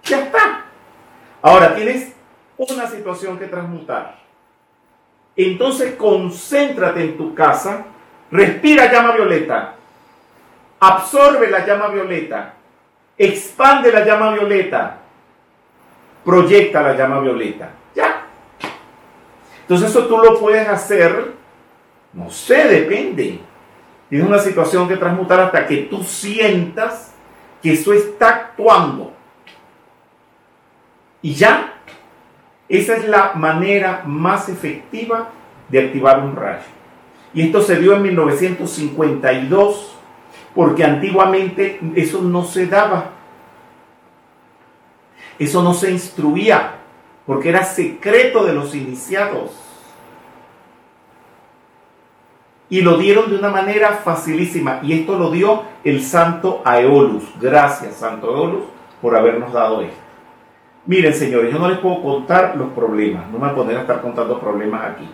[0.03, 0.65] Ya está.
[1.41, 2.13] Ahora tienes
[2.57, 4.20] una situación que transmutar.
[5.36, 7.88] Entonces concéntrate en tu casa.
[8.32, 9.76] Respira llama violeta.
[10.80, 12.53] Absorbe la llama violeta.
[13.18, 15.01] Expande la llama violeta.
[16.24, 17.72] Proyecta la llama violeta.
[17.95, 18.26] Ya.
[19.61, 21.34] Entonces eso tú lo puedes hacer,
[22.13, 23.39] no sé, depende.
[24.09, 27.13] Tienes una situación que transmutar hasta que tú sientas
[27.61, 29.13] que eso está actuando.
[31.22, 31.74] Y ya,
[32.70, 35.30] esa es la manera más efectiva
[35.70, 36.63] de activar un rayo.
[37.34, 39.95] Y esto se dio en 1952,
[40.55, 43.11] porque antiguamente eso no se daba.
[45.39, 46.75] Eso no se instruía,
[47.25, 49.51] porque era secreto de los iniciados.
[52.69, 54.79] Y lo dieron de una manera facilísima.
[54.83, 57.23] Y esto lo dio el santo Aeolus.
[57.39, 58.63] Gracias, santo Aeolus,
[59.01, 59.95] por habernos dado esto.
[60.85, 63.29] Miren, señores, yo no les puedo contar los problemas.
[63.29, 65.07] No me poner a estar contando problemas aquí.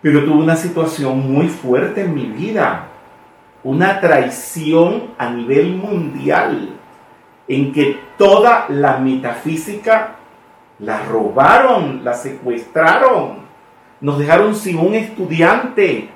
[0.00, 2.88] Pero tuve una situación muy fuerte en mi vida.
[3.62, 6.77] Una traición a nivel mundial.
[7.48, 10.16] En que toda la metafísica
[10.80, 13.38] la robaron, la secuestraron.
[14.00, 16.10] Nos dejaron sin un estudiante.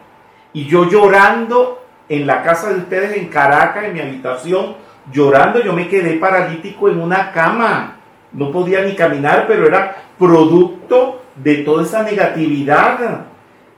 [0.53, 4.77] Y yo llorando en la casa de ustedes en Caracas, en mi habitación,
[5.11, 7.97] llorando, yo me quedé paralítico en una cama.
[8.33, 13.27] No podía ni caminar, pero era producto de toda esa negatividad.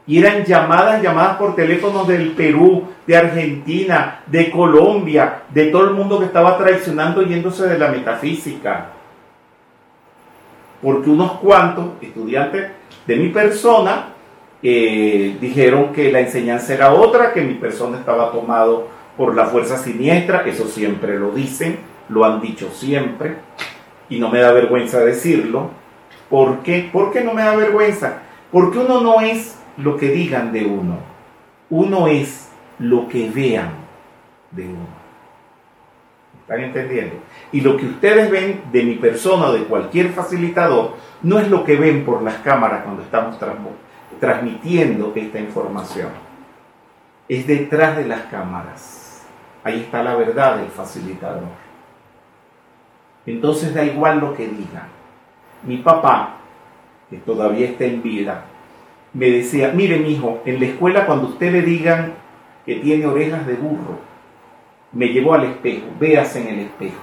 [0.07, 5.95] Y eran llamadas, llamadas por teléfono del Perú, de Argentina, de Colombia, de todo el
[5.95, 8.91] mundo que estaba traicionando yéndose de la metafísica.
[10.83, 12.71] Porque unos cuantos estudiantes
[13.07, 14.11] de mi persona
[14.63, 19.79] eh, dijeron que la enseñanza era otra, que mi persona estaba tomado por la fuerza
[19.79, 21.79] siniestra, eso siempre lo dicen,
[22.09, 23.37] lo han dicho siempre,
[24.09, 25.71] y no me da vergüenza decirlo.
[26.29, 26.89] ¿Por qué?
[26.93, 28.23] ¿Por qué no me da vergüenza?
[28.51, 30.99] Porque uno no es lo que digan de uno,
[31.71, 33.71] uno es lo que vean
[34.51, 35.05] de uno.
[36.43, 37.17] ¿Están entendiendo?
[37.53, 41.65] Y lo que ustedes ven de mi persona o de cualquier facilitador no es lo
[41.65, 43.39] que ven por las cámaras cuando estamos
[44.21, 46.11] transmitiendo esta información.
[47.29, 49.27] Es detrás de las cámaras.
[49.63, 51.49] Ahí está la verdad del facilitador.
[53.25, 54.89] Entonces da igual lo que digan.
[55.63, 56.37] Mi papá,
[57.09, 58.45] que todavía está en vida,
[59.15, 62.15] me decía, mire mi hijo, en la escuela cuando usted le digan
[62.67, 63.99] que tiene orejas de burro,
[64.93, 67.01] me llevó al espejo, véase en el espejo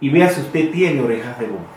[0.00, 1.76] y vea si usted tiene orejas de burro.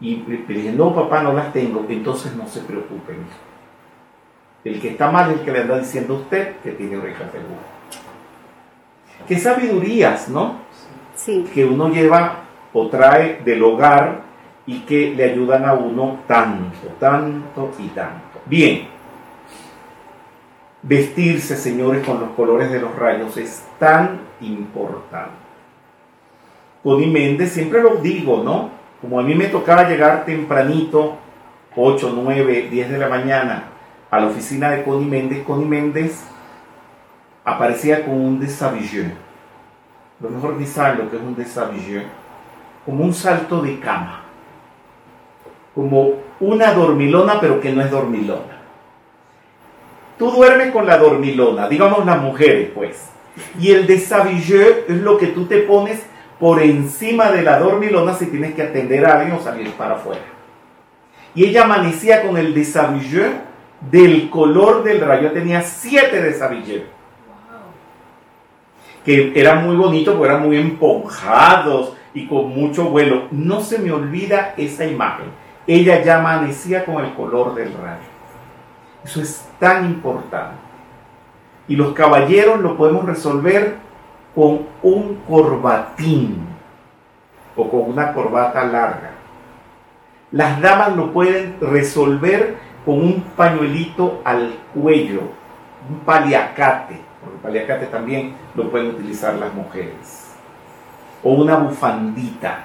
[0.00, 3.38] Y le dije, no papá, no las tengo, entonces no se preocupe, hijo.
[4.64, 7.32] El que está mal es el que le anda diciendo a usted que tiene orejas
[7.32, 7.76] de burro.
[9.26, 10.56] Qué sabidurías, ¿no?
[11.14, 11.46] Sí.
[11.54, 14.22] Que uno lleva o trae del hogar
[14.66, 18.25] y que le ayudan a uno tanto, tanto y tanto.
[18.46, 18.86] Bien,
[20.82, 25.32] vestirse, señores, con los colores de los rayos es tan importante.
[26.84, 28.70] Connie Méndez, siempre lo digo, ¿no?
[29.00, 31.16] Como a mí me tocaba llegar tempranito,
[31.74, 33.64] 8, 9, 10 de la mañana,
[34.10, 36.24] a la oficina de Connie Méndez, Connie Méndez
[37.44, 39.12] aparecía con un deshabillé.
[40.20, 42.06] Lo mejor ni saben lo que es un deshabillé.
[42.84, 44.25] Como un salto de cama.
[45.76, 48.62] Como una dormilona, pero que no es dormilona.
[50.18, 53.10] Tú duermes con la dormilona, digamos las mujeres, pues.
[53.60, 56.00] Y el deshabillé es lo que tú te pones
[56.40, 60.22] por encima de la dormilona si tienes que atender a alguien o salir para afuera.
[61.34, 63.32] Y ella amanecía con el deshabillé
[63.90, 65.32] del color del rayo.
[65.32, 66.84] Tenía siete deshabillés.
[69.04, 73.24] Que eran muy bonitos, porque eran muy emponjados y con mucho vuelo.
[73.30, 75.26] No se me olvida esa imagen.
[75.66, 78.08] Ella ya amanecía con el color del rayo.
[79.04, 80.54] Eso es tan importante.
[81.68, 83.76] Y los caballeros lo podemos resolver
[84.34, 86.46] con un corbatín
[87.56, 89.12] o con una corbata larga.
[90.30, 95.22] Las damas lo pueden resolver con un pañuelito al cuello,
[95.88, 100.34] un paliacate, porque paliacate también lo pueden utilizar las mujeres,
[101.22, 102.64] o una bufandita,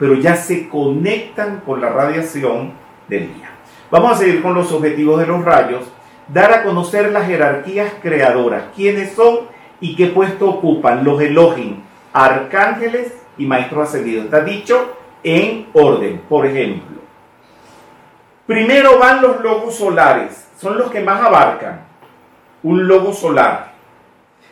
[0.00, 2.72] pero ya se conectan con la radiación
[3.06, 3.50] del día.
[3.90, 5.84] Vamos a seguir con los objetivos de los rayos,
[6.26, 9.40] dar a conocer las jerarquías creadoras, quiénes son
[9.78, 11.82] y qué puesto ocupan los Elohim,
[12.14, 14.24] arcángeles y maestros ascendidos.
[14.24, 16.98] Está dicho en orden, por ejemplo.
[18.46, 21.82] Primero van los logos solares, son los que más abarcan.
[22.62, 23.72] Un logo solar.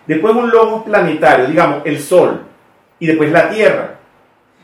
[0.06, 2.42] Después un logo planetario, digamos, el Sol.
[2.98, 3.97] Y después la Tierra.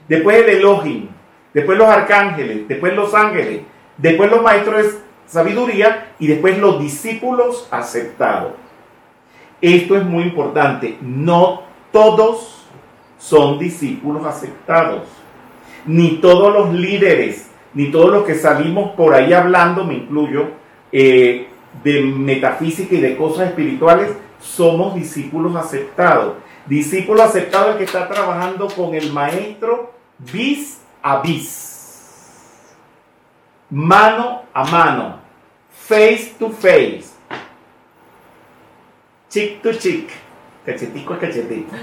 [0.08, 1.08] Después el Elohim.
[1.52, 2.68] Después los arcángeles.
[2.68, 3.60] Después los ángeles.
[3.96, 6.14] Después los maestros de sabiduría.
[6.18, 8.52] Y después los discípulos aceptados.
[9.60, 10.98] Esto es muy importante.
[11.00, 12.66] No todos
[13.18, 15.04] son discípulos aceptados.
[15.86, 20.46] Ni todos los líderes ni todos los que salimos por ahí hablando, me incluyo,
[20.92, 21.48] eh,
[21.82, 26.34] de metafísica y de cosas espirituales, somos discípulos aceptados.
[26.66, 32.72] Discípulo aceptado el que está trabajando con el maestro vis a vis,
[33.68, 35.20] mano a mano,
[35.70, 37.10] face to face,
[39.28, 40.08] chick to chick,
[40.64, 41.74] cachetico a cachetito.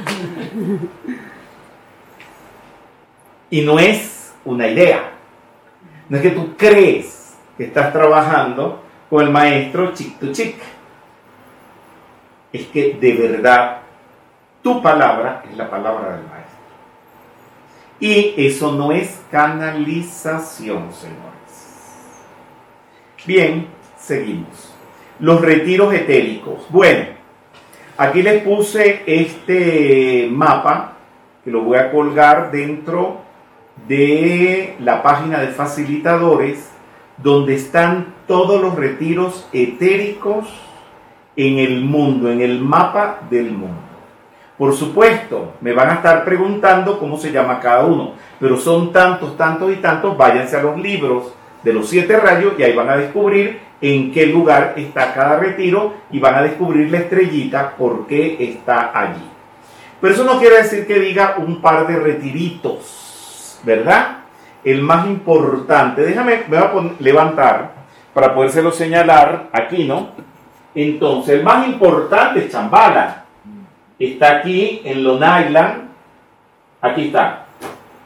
[3.51, 5.11] Y no es una idea,
[6.09, 10.55] no es que tú crees que estás trabajando con el maestro chic to chic.
[12.51, 13.80] Es que de verdad
[14.61, 16.51] tu palabra es la palabra del maestro.
[17.99, 21.31] Y eso no es canalización, señores.
[23.25, 24.73] Bien, seguimos.
[25.19, 26.65] Los retiros etéricos.
[26.69, 27.05] Bueno,
[27.97, 30.93] aquí les puse este mapa
[31.43, 33.21] que lo voy a colgar dentro
[33.87, 36.71] de la página de facilitadores
[37.17, 40.47] donde están todos los retiros etéricos
[41.35, 43.90] en el mundo, en el mapa del mundo.
[44.61, 49.35] Por supuesto, me van a estar preguntando cómo se llama cada uno, pero son tantos,
[49.35, 51.33] tantos y tantos, váyanse a los libros
[51.63, 55.95] de los siete rayos y ahí van a descubrir en qué lugar está cada retiro
[56.11, 59.23] y van a descubrir la estrellita por qué está allí.
[59.99, 64.17] Pero eso no quiere decir que diga un par de retiritos ¿verdad?
[64.63, 67.71] El más importante, déjame, me a levantar
[68.13, 70.09] para podérselo señalar aquí, ¿no?
[70.75, 73.21] Entonces, el más importante es Chambala.
[74.01, 75.89] Está aquí en Long Island.
[76.81, 77.45] Aquí está.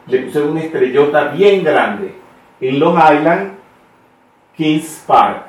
[0.06, 2.14] Le puse una estrellota bien grande.
[2.60, 3.52] En Long Island,
[4.54, 5.46] Kings Park,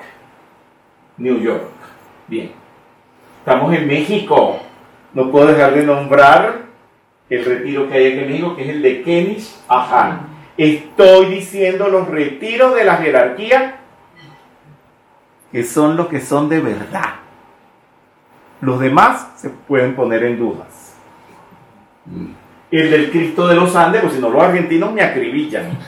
[1.18, 1.70] New York.
[2.28, 2.52] Bien.
[3.40, 4.60] Estamos en México.
[5.14, 6.62] No puedo dejar de nombrar
[7.30, 10.28] el retiro que hay en México, que es el de Kenish Ahan.
[10.56, 13.80] Estoy diciendo los retiros de la jerarquía
[15.52, 17.27] que son los que son de verdad.
[18.62, 20.96] Los demás se pueden poner en dudas.
[22.72, 25.78] El del Cristo de los Andes, pues si no los argentinos me acribillan.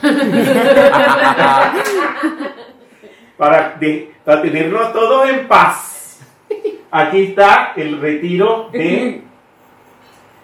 [3.36, 3.78] para,
[4.24, 6.20] para tenerlo todo en paz.
[6.90, 9.22] Aquí está el retiro de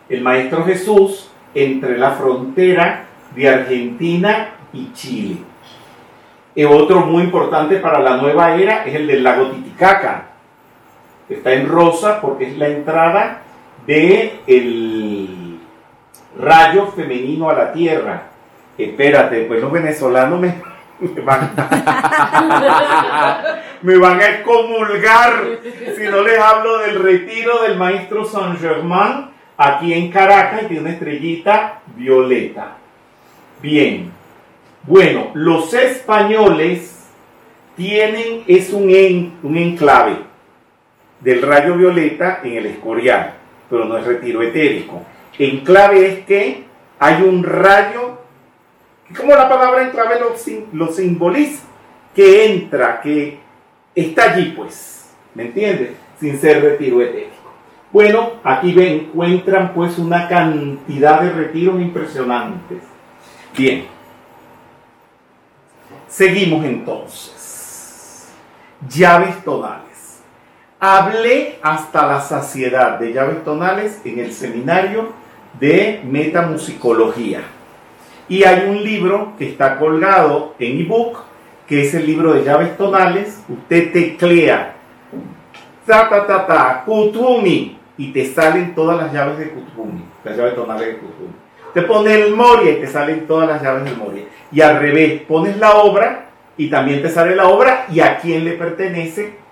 [0.09, 5.37] el Maestro Jesús entre la frontera de Argentina y Chile.
[6.55, 10.36] Y otro muy importante para la nueva era es el del lago Titicaca.
[11.29, 13.43] Está en rosa porque es la entrada
[13.87, 15.59] del el
[16.39, 18.29] rayo femenino a la tierra.
[18.79, 20.55] Espérate, pues los venezolanos me,
[21.24, 21.51] van,
[23.83, 25.33] me van a excomulgar
[25.97, 30.83] si no les hablo del retiro del maestro Saint Germain aquí en Caracas y tiene
[30.83, 32.77] una estrellita violeta.
[33.62, 34.12] Bien,
[34.83, 37.09] bueno, los españoles
[37.74, 40.26] tienen, es un enclave
[41.21, 43.35] del rayo violeta en el escorial,
[43.69, 45.03] pero no es retiro etérico.
[45.39, 46.64] Enclave es que
[46.99, 48.19] hay un rayo,
[49.17, 50.35] como la palabra enclave lo,
[50.73, 51.64] lo simboliza,
[52.14, 53.39] que entra, que
[53.95, 55.91] está allí pues, ¿me entiendes?
[56.19, 57.37] Sin ser retiro etérico.
[57.93, 62.79] Bueno, aquí ven, encuentran pues una cantidad de retiros impresionantes.
[63.57, 63.87] Bien,
[66.07, 68.33] seguimos entonces.
[68.89, 69.86] Llaves tonales.
[70.79, 75.12] Hablé hasta la saciedad de llaves tonales en el seminario
[75.59, 77.41] de metamusicología.
[78.29, 81.24] Y hay un libro que está colgado en ebook,
[81.66, 83.43] que es el libro de llaves tonales.
[83.49, 84.74] Usted teclea
[85.87, 90.55] ta ta ta ta, Kutumi, y te salen todas las llaves de Kutumi, las llaves
[90.55, 91.33] tonales de Kutumi.
[91.72, 94.24] Te pone el Moria y te salen todas las llaves del Moria.
[94.53, 98.45] Y al revés, pones la obra y también te sale la obra y a quién
[98.45, 99.45] le pertenece.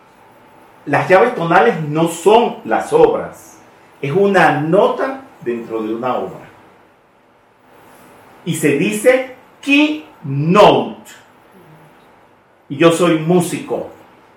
[0.86, 3.58] Las llaves tonales no son las obras,
[4.02, 6.44] es una nota dentro de una obra.
[8.44, 11.10] Y se dice keynote.
[12.68, 13.90] Y yo soy músico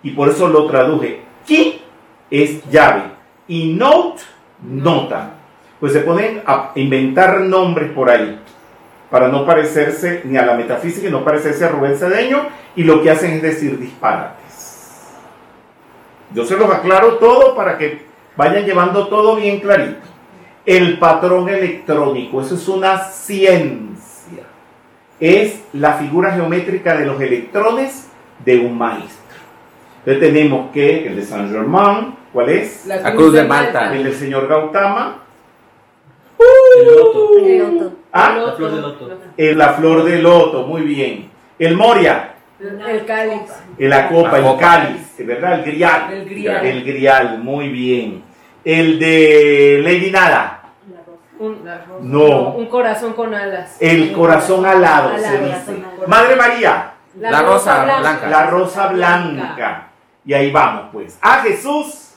[0.03, 1.21] y por eso lo traduje.
[1.45, 1.81] Key
[2.29, 3.03] es llave
[3.47, 4.23] y note,
[4.61, 5.33] nota.
[5.79, 8.39] Pues se ponen a inventar nombres por ahí
[9.09, 13.01] para no parecerse ni a la metafísica y no parecerse a Rubén Cedeño y lo
[13.01, 14.46] que hacen es decir disparates.
[16.33, 18.05] Yo se los aclaro todo para que
[18.35, 20.05] vayan llevando todo bien clarito.
[20.65, 24.43] El patrón electrónico, eso es una ciencia.
[25.19, 28.09] Es la figura geométrica de los electrones
[28.43, 29.37] de un maestro.
[30.05, 32.85] Entonces tenemos que el de Saint Germain, ¿cuál es?
[32.85, 33.93] La cruz de Malta.
[33.95, 35.23] El del señor Gautama.
[36.79, 37.37] El loto.
[37.39, 37.91] El loto.
[38.11, 39.09] Ah, La flor de loto.
[39.37, 41.29] el- la flor de loto, muy bien.
[41.59, 43.41] El Moria, El cáliz.
[43.77, 45.53] el la copa, La el cáliz, ¿verdad?
[45.59, 46.13] El grial.
[46.13, 46.65] El grial.
[46.65, 48.23] El grial, muy bien.
[48.65, 50.53] El de Lady Nada,
[51.39, 51.63] Un,
[52.01, 52.49] No.
[52.53, 53.77] Un corazón con alas.
[53.79, 55.83] el corazón alado, se dice.
[56.07, 58.27] Madre María, La rosa blanca.
[58.27, 59.87] la rosa blanca.
[60.25, 61.17] Y ahí vamos, pues.
[61.21, 62.15] A Jesús,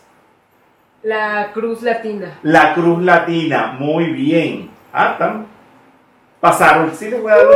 [1.03, 2.39] La cruz latina.
[2.43, 4.71] la cruz latina, muy bien.
[4.93, 5.45] Ah, tam-
[6.41, 6.91] pasaron.
[6.95, 7.55] Sí, les voy a dar un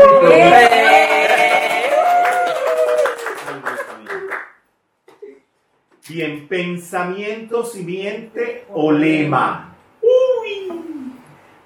[6.08, 6.28] diploma.
[6.28, 9.74] Bien, pensamiento, simiente o lema.
[10.02, 10.72] Uy.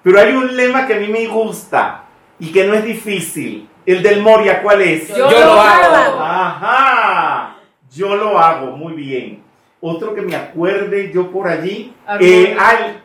[0.03, 2.05] Pero hay un lema que a mí me gusta
[2.39, 3.67] y que no es difícil.
[3.85, 5.09] El del Moria, ¿cuál es?
[5.09, 6.19] Yo, Yo lo hago.
[6.21, 7.55] Ajá,
[7.93, 9.41] yo lo hago, muy bien.
[9.81, 12.55] Otro que me acuerde yo por allí, eh,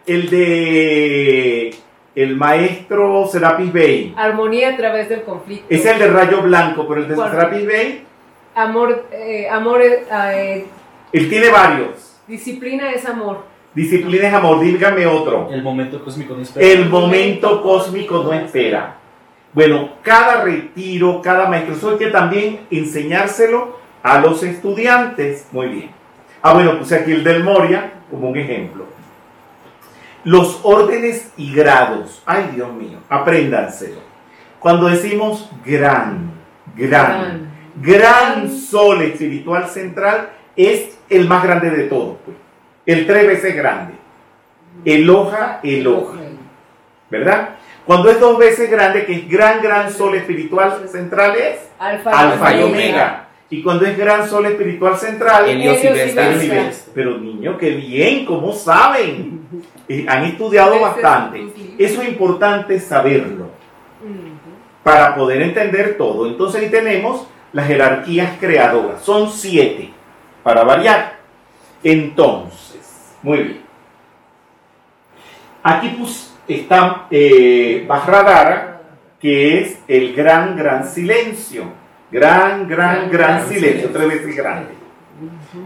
[0.06, 1.74] el, el de
[2.16, 4.14] el maestro Serapis Bey.
[4.16, 5.66] Armonía a través del conflicto.
[5.68, 7.30] Es el de Rayo Blanco, pero el de ¿Cuál?
[7.30, 8.04] Serapis Bey,
[8.56, 10.64] Amor, eh, amor, eh,
[11.14, 12.20] él tiene varios.
[12.26, 13.44] disciplina es amor.
[13.72, 15.48] Disciplina es amor, dígame otro.
[15.48, 16.66] El momento cósmico no espera.
[16.66, 18.96] El momento cósmico no espera.
[19.52, 25.46] Bueno, cada retiro, cada maestro, eso hay que también enseñárselo a los estudiantes.
[25.52, 25.90] Muy bien.
[26.42, 28.84] Ah, bueno, puse aquí el del Moria como un ejemplo.
[30.24, 32.24] Los órdenes y grados.
[32.26, 34.00] Ay, Dios mío, apréndanselo.
[34.58, 36.32] Cuando decimos gran,
[36.74, 37.50] gran,
[37.80, 42.16] gran sol espiritual central, es el más grande de todos.
[42.24, 42.36] pues.
[42.86, 43.94] El tres veces grande.
[44.84, 46.18] Eloja, eloja.
[47.10, 47.50] ¿verdad?
[47.86, 52.56] Cuando es dos veces grande, que es gran, gran sol espiritual central, es Alfa, alfa
[52.56, 53.28] y omega.
[53.50, 55.88] Y cuando es gran sol espiritual central, Helios y
[56.42, 56.70] nivel.
[56.94, 59.42] Pero niño, qué bien, ¿cómo saben?
[59.88, 61.46] Eh, han estudiado bastante.
[61.78, 63.50] Eso es importante saberlo
[64.82, 66.26] para poder entender todo.
[66.26, 69.02] Entonces ahí tenemos las jerarquías creadoras.
[69.02, 69.90] Son siete,
[70.44, 71.16] para variar.
[71.82, 73.60] Entonces, muy bien.
[75.64, 77.88] Aquí pues, está eh,
[79.18, 81.64] que es el gran, gran silencio.
[82.12, 83.90] Gran, gran, Gran, silencio, silencio.
[83.90, 84.74] tres veces grande.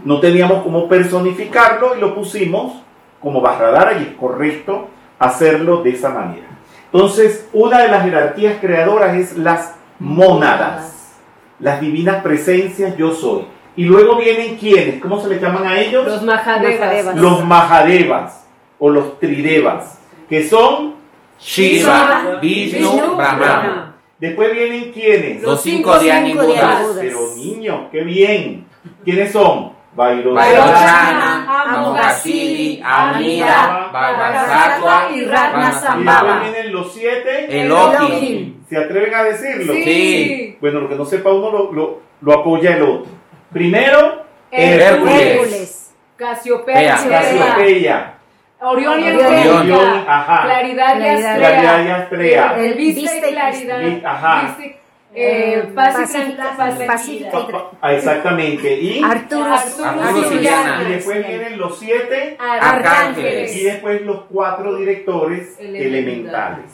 [0.03, 2.81] No teníamos cómo personificarlo y lo pusimos
[3.19, 4.87] como Vajradhara y es correcto
[5.19, 6.47] hacerlo de esa manera.
[6.91, 11.13] Entonces, una de las jerarquías creadoras es las mónadas,
[11.59, 13.45] las divinas presencias yo soy.
[13.79, 16.05] Y luego vienen quienes, ¿cómo se les llaman a ellos?
[16.05, 16.79] Los majadevas.
[16.81, 17.15] Mahadevas.
[17.15, 18.45] Los Mahadevas
[18.77, 20.95] o los Tridevas, que son,
[21.39, 23.95] Shiva, Vishnu, Brahma.
[24.19, 25.41] Después vienen quienes.
[25.41, 26.87] Los cinco Dhyani Budas.
[26.99, 28.65] Pero niños, qué bien.
[29.05, 29.71] ¿Quiénes son?
[29.95, 36.33] Vairocana, Amoghasili, Amida, Bhagasatva y Y Ragnasambhava.
[36.33, 37.61] después vienen los siete.
[37.61, 38.55] Elohim.
[38.67, 39.73] ¿Se atreven a decirlo?
[39.73, 39.83] Sí.
[39.85, 40.57] Sí.
[40.59, 43.19] Bueno, lo que no sepa uno lo, lo- lo apoya el otro.
[43.51, 45.15] Primero, Hércules.
[45.15, 45.91] Hércules.
[46.15, 48.15] Casiopea.
[48.61, 50.03] Orión y Angélica.
[50.07, 50.43] ajá.
[50.43, 51.37] Claridad y Claridad.
[51.37, 52.49] Claridad y Astrea.
[52.49, 52.65] Astrea.
[52.65, 53.79] El Vista y y claridad.
[53.79, 54.57] Vi- ajá.
[55.15, 56.87] Eh, paz y Pacífica, tranquilidad.
[56.87, 58.79] pacífica Exactamente.
[58.79, 63.55] Y, Arturo, Arturo y después vienen los siete Arcángeles.
[63.55, 65.87] y después los cuatro directores Elementales.
[65.87, 66.65] elementales.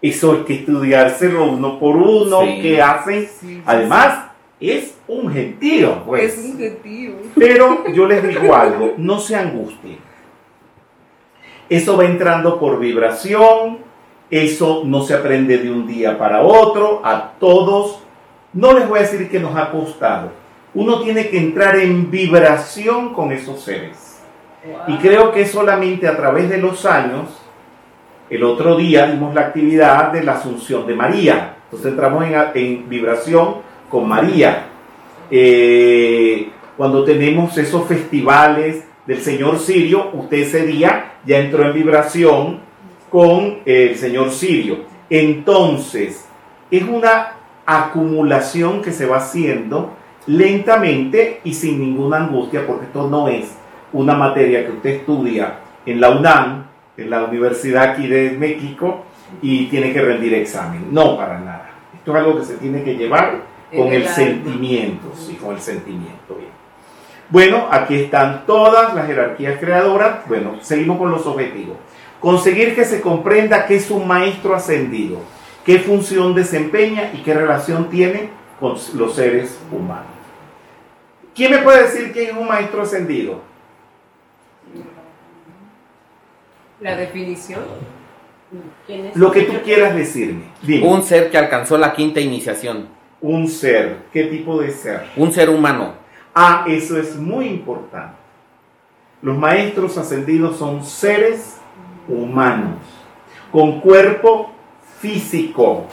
[0.00, 2.62] Eso hay que estudiárselo uno por uno, Sí.
[2.62, 3.28] que hacen.
[3.66, 4.30] Además,
[4.70, 6.38] es un gentío, pues.
[6.38, 7.14] Es un gentío.
[7.36, 9.98] Pero yo les digo algo, no se angustien.
[11.68, 13.78] Eso va entrando por vibración,
[14.30, 18.02] eso no se aprende de un día para otro, a todos.
[18.52, 20.30] No les voy a decir que nos ha costado,
[20.74, 24.20] uno tiene que entrar en vibración con esos seres.
[24.86, 27.28] Y creo que solamente a través de los años,
[28.30, 31.56] el otro día dimos la actividad de la Asunción de María.
[31.64, 33.56] Entonces entramos en, en vibración
[33.92, 34.68] con María.
[35.30, 42.60] Eh, cuando tenemos esos festivales del Señor Sirio, usted ese día ya entró en vibración
[43.10, 44.78] con el Señor Sirio.
[45.10, 46.26] Entonces,
[46.70, 47.34] es una
[47.66, 49.92] acumulación que se va haciendo
[50.26, 53.54] lentamente y sin ninguna angustia, porque esto no es
[53.92, 56.64] una materia que usted estudia en la UNAM,
[56.96, 59.04] en la Universidad aquí de México,
[59.42, 60.86] y tiene que rendir examen.
[60.90, 61.70] No, para nada.
[61.94, 66.34] Esto es algo que se tiene que llevar con el sentimiento, sí, con el sentimiento.
[66.34, 66.50] Bien.
[67.30, 70.28] Bueno, aquí están todas las jerarquías creadoras.
[70.28, 71.76] Bueno, seguimos con los objetivos.
[72.20, 75.18] Conseguir que se comprenda qué es un maestro ascendido,
[75.64, 78.28] qué función desempeña y qué relación tiene
[78.60, 80.12] con los seres humanos.
[81.34, 83.40] ¿Quién me puede decir quién es un maestro ascendido?
[86.80, 87.62] La definición.
[88.86, 89.16] ¿Quién es?
[89.16, 90.44] Lo que tú quieras decirme.
[90.60, 90.86] Dime.
[90.86, 92.88] Un ser que alcanzó la quinta iniciación.
[93.22, 94.02] Un ser.
[94.12, 95.08] ¿Qué tipo de ser?
[95.16, 95.94] Un ser humano.
[96.34, 98.16] Ah, eso es muy importante.
[99.22, 101.60] Los maestros ascendidos son seres
[102.08, 102.78] humanos,
[103.52, 104.50] con cuerpo
[104.98, 105.86] físico.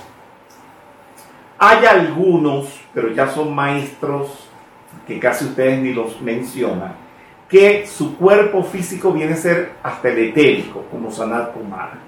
[1.59, 4.49] Hay algunos, pero ya son maestros
[5.05, 6.95] que casi ustedes ni los mencionan,
[7.47, 11.99] que su cuerpo físico viene a ser hasta el etérico, como Sanat Kumara.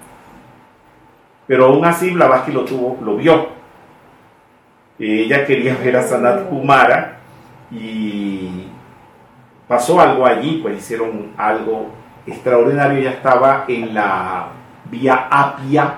[1.46, 3.61] Pero aún así Blavatsky lo tuvo, lo vio.
[5.04, 7.18] Ella quería ver a Sanat Kumara
[7.72, 8.66] y
[9.66, 11.90] pasó algo allí, pues hicieron algo
[12.24, 13.00] extraordinario.
[13.00, 14.46] Ella estaba en la
[14.88, 15.94] vía Apia.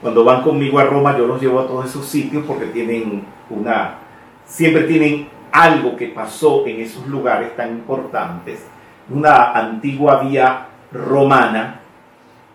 [0.00, 3.96] Cuando van conmigo a Roma, yo los llevo a todos esos sitios porque tienen una,
[4.44, 8.64] siempre tienen algo que pasó en esos lugares tan importantes.
[9.08, 11.80] Una antigua vía romana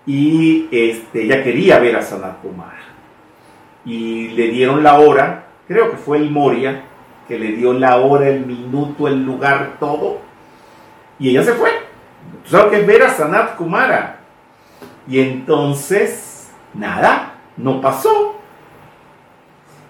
[0.06, 2.95] y este, ella quería ver a Sanat Kumara.
[3.86, 6.84] Y le dieron la hora, creo que fue el Moria,
[7.28, 10.20] que le dio la hora, el minuto, el lugar, todo.
[11.20, 11.70] Y ella se fue.
[12.44, 14.20] ¿Tú sabes qué es ver a Sanat Kumara?
[15.08, 18.40] Y entonces, nada, no pasó.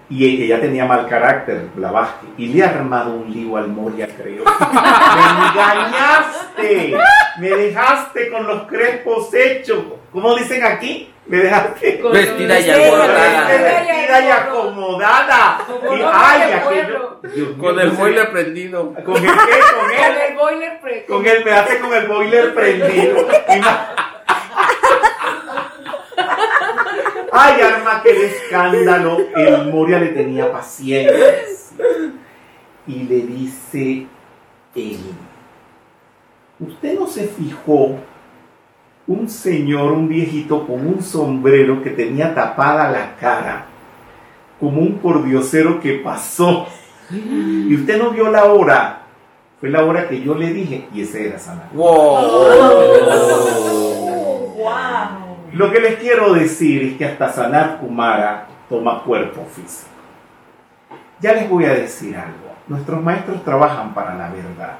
[0.08, 4.44] Y ella tenía mal carácter, Blavatsky, y le ha armado un lío al Moria, creo.
[4.60, 6.96] ¡Me engañaste!
[7.40, 9.78] ¡Me dejaste con los crespos hechos!
[10.12, 11.12] ¿Cómo dicen aquí?
[11.28, 12.00] ¿Me dejaste?
[12.00, 14.20] Con Vestida y Vestida acomodada.
[14.24, 15.58] y acomodada.
[15.66, 16.62] Como Y, ay,
[17.58, 18.94] Con el boiler prendido.
[19.04, 19.28] ¿Con el qué?
[19.28, 20.16] Con Con él.
[20.28, 23.26] el boiler pre- Con él me hace con el boiler prendido.
[27.32, 29.18] Ay, arma, qué escándalo.
[29.34, 31.28] El Moria le tenía paciencia.
[32.86, 34.06] Y le dice
[34.76, 35.00] él,
[36.60, 37.98] ¿usted no se fijó
[39.06, 43.66] un señor, un viejito con un sombrero que tenía tapada la cara,
[44.58, 46.66] como un pordiosero que pasó?
[47.10, 49.02] Y usted no vio la hora.
[49.60, 51.72] Fue la hora que yo le dije y ese era Sanat.
[51.72, 52.32] Wow.
[55.52, 59.90] Lo que les quiero decir es que hasta Sanat Kumara toma cuerpo físico.
[61.20, 62.54] Ya les voy a decir algo.
[62.68, 64.76] Nuestros maestros trabajan para la verdad.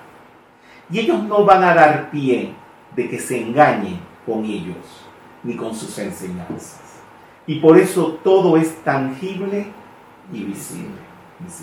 [0.90, 2.52] Y ellos no van a dar pie
[2.94, 5.06] de que se engañen con ellos
[5.42, 7.00] ni con sus enseñanzas.
[7.46, 9.66] Y por eso todo es tangible
[10.32, 10.98] y visible.
[11.40, 11.62] hijos.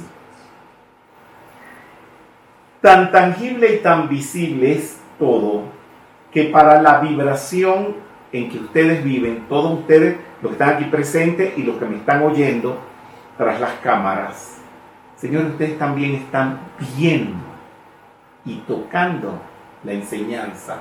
[2.82, 5.64] Tan tangible y tan visible es todo
[6.32, 7.96] que para la vibración
[8.32, 11.98] en que ustedes viven, todos ustedes, los que están aquí presentes y los que me
[11.98, 12.80] están oyendo
[13.38, 14.58] tras las cámaras,
[15.16, 16.60] señores, ustedes también están
[16.98, 17.36] viendo
[18.46, 19.40] y tocando
[19.84, 20.78] la enseñanza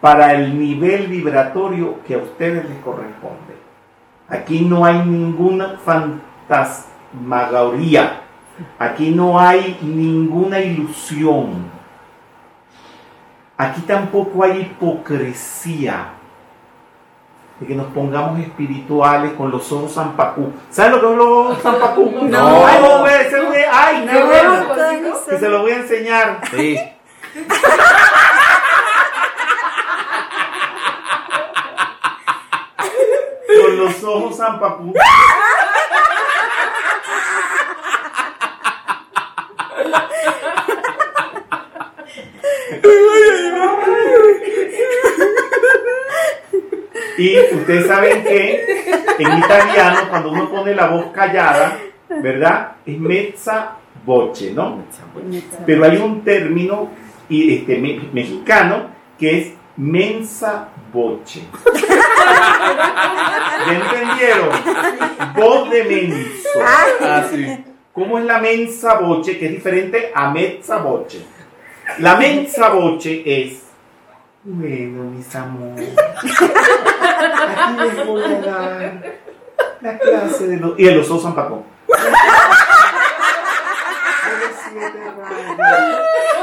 [0.00, 3.58] para el nivel vibratorio que a ustedes les corresponde.
[4.28, 8.20] Aquí no hay ninguna fantasmagoría,
[8.78, 11.68] aquí no hay ninguna ilusión,
[13.56, 16.12] aquí tampoco hay hipocresía
[17.58, 20.52] de que nos pongamos espirituales con los ojos zampacú.
[20.70, 22.10] ¿Saben lo que es los ojos zampacú?
[22.22, 22.66] No.
[22.66, 24.64] Ay, no, güey, ese güey, ay, qué No, bueno.
[24.64, 24.74] no,
[25.28, 26.40] Que se lo voy a enseñar.
[26.50, 26.78] Sí.
[33.70, 34.92] Con los ojos zampacú.
[47.18, 48.64] Y ustedes saben que
[49.18, 52.72] en italiano, cuando uno pone la voz callada, ¿verdad?
[52.86, 54.84] Es mezza boche, ¿no?
[55.66, 56.88] Pero hay un término
[57.28, 58.86] y, este, me- mexicano
[59.18, 61.42] que es mensa boche.
[63.66, 64.50] ¿Ya entendieron?
[65.34, 66.48] Voz de menso.
[66.64, 67.64] Ah, sí.
[67.92, 69.38] ¿Cómo es la mensa boche?
[69.38, 71.24] Que es diferente a mezza boche.
[71.98, 73.64] La mensa boche es.
[74.42, 75.90] Bueno, mis amores.
[76.16, 79.02] Aquí les voy a dar
[79.80, 80.78] la clase de los.
[80.78, 81.64] Y de los San Paco.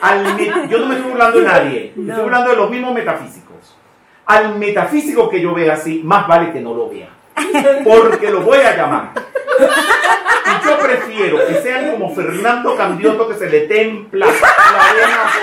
[0.00, 0.38] Al
[0.68, 3.76] yo no me estoy burlando de nadie, me estoy burlando de los mismos metafísicos.
[4.26, 7.08] Al metafísico que yo vea así, más vale que no lo vea.
[7.84, 9.12] Porque lo voy a llamar.
[9.58, 15.40] Y yo prefiero que sean como Fernando Candioto que se le templa la arena así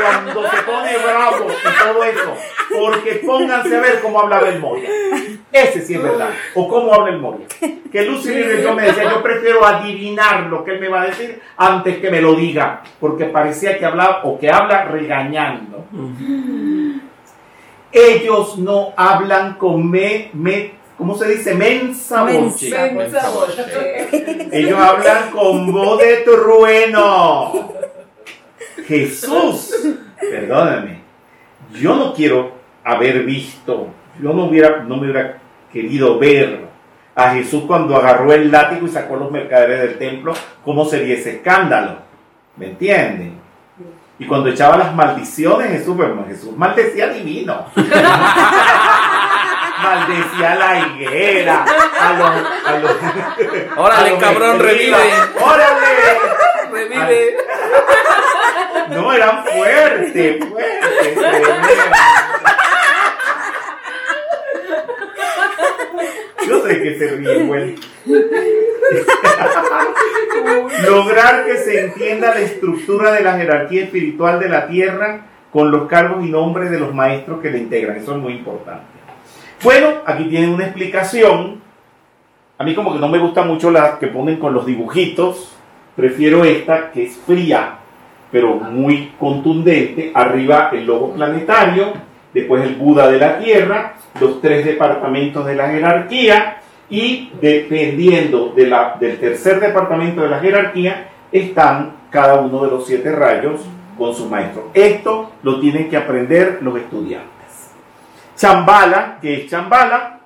[0.00, 2.34] cuando se pone bravo y todo eso.
[2.78, 4.88] Porque pónganse a ver cómo hablaba el Moria.
[5.50, 6.30] Ese sí es verdad.
[6.54, 7.46] O cómo habla el Moria.
[7.90, 11.40] Que Lucy yo me decía, yo prefiero adivinar lo que él me va a decir
[11.56, 12.82] antes que me lo diga.
[13.00, 15.84] Porque parecía que hablaba o que habla regañando.
[17.92, 21.52] Ellos no hablan con me, me ¿cómo se dice?
[21.56, 22.92] Mensa voce.
[22.92, 24.48] Mensa boche.
[24.56, 27.72] Ellos hablan con voz de trueno.
[28.86, 29.74] Jesús,
[30.20, 31.00] perdóname,
[31.72, 32.52] yo no quiero
[32.84, 33.88] haber visto,
[34.22, 35.38] yo no hubiera, no me hubiera
[35.72, 36.68] querido ver
[37.16, 40.34] a Jesús cuando agarró el látigo y sacó a los mercaderes del templo,
[40.64, 41.96] ¿cómo sería ese escándalo?
[42.56, 43.40] ¿Me entienden?
[44.20, 47.66] Y cuando echaba las maldiciones, Jesús, bueno, Jesús maldecía divino.
[49.82, 51.64] maldecía a la higuera,
[52.00, 52.30] a los...
[52.66, 52.92] A los
[53.76, 54.96] Órale, a los cabrón, revive.
[55.40, 55.92] ¡Órale!
[56.70, 57.36] Revive.
[58.90, 61.18] No, eran fuertes, fuertes.
[66.46, 67.76] Yo sé que se ríe, güey.
[70.86, 75.88] Lograr que se entienda la estructura de la jerarquía espiritual de la tierra con los
[75.88, 77.96] cargos y nombres de los maestros que la integran.
[77.96, 78.91] Eso es muy importante.
[79.62, 81.60] Bueno, aquí tienen una explicación.
[82.58, 85.52] A mí como que no me gusta mucho la que ponen con los dibujitos.
[85.94, 87.78] Prefiero esta que es fría,
[88.32, 90.10] pero muy contundente.
[90.14, 91.92] Arriba el logo planetario,
[92.34, 96.56] después el Buda de la Tierra, los tres departamentos de la jerarquía
[96.90, 98.74] y dependiendo del
[99.20, 103.60] tercer departamento de la jerarquía están cada uno de los siete rayos
[103.96, 104.70] con su maestro.
[104.74, 107.41] Esto lo tienen que aprender los estudiantes.
[108.42, 110.18] Chambala, que es Chambala,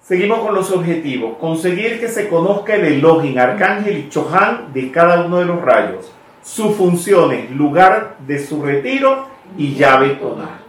[0.00, 1.36] Seguimos con los objetivos.
[1.36, 6.10] Conseguir que se conozca el Elohim, Arcángel y de cada uno de los rayos.
[6.42, 9.26] Sus funciones, lugar de su retiro
[9.58, 10.60] y llave tonal.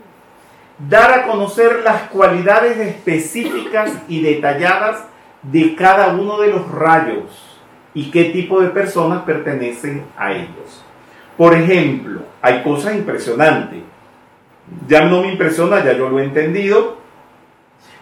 [0.77, 5.05] Dar a conocer las cualidades específicas y detalladas
[5.43, 7.31] de cada uno de los rayos
[7.93, 10.83] y qué tipo de personas pertenecen a ellos.
[11.37, 13.90] Por ejemplo, hay cosas impresionantes.
[14.87, 16.97] Ya no me impresiona, ya yo lo he entendido,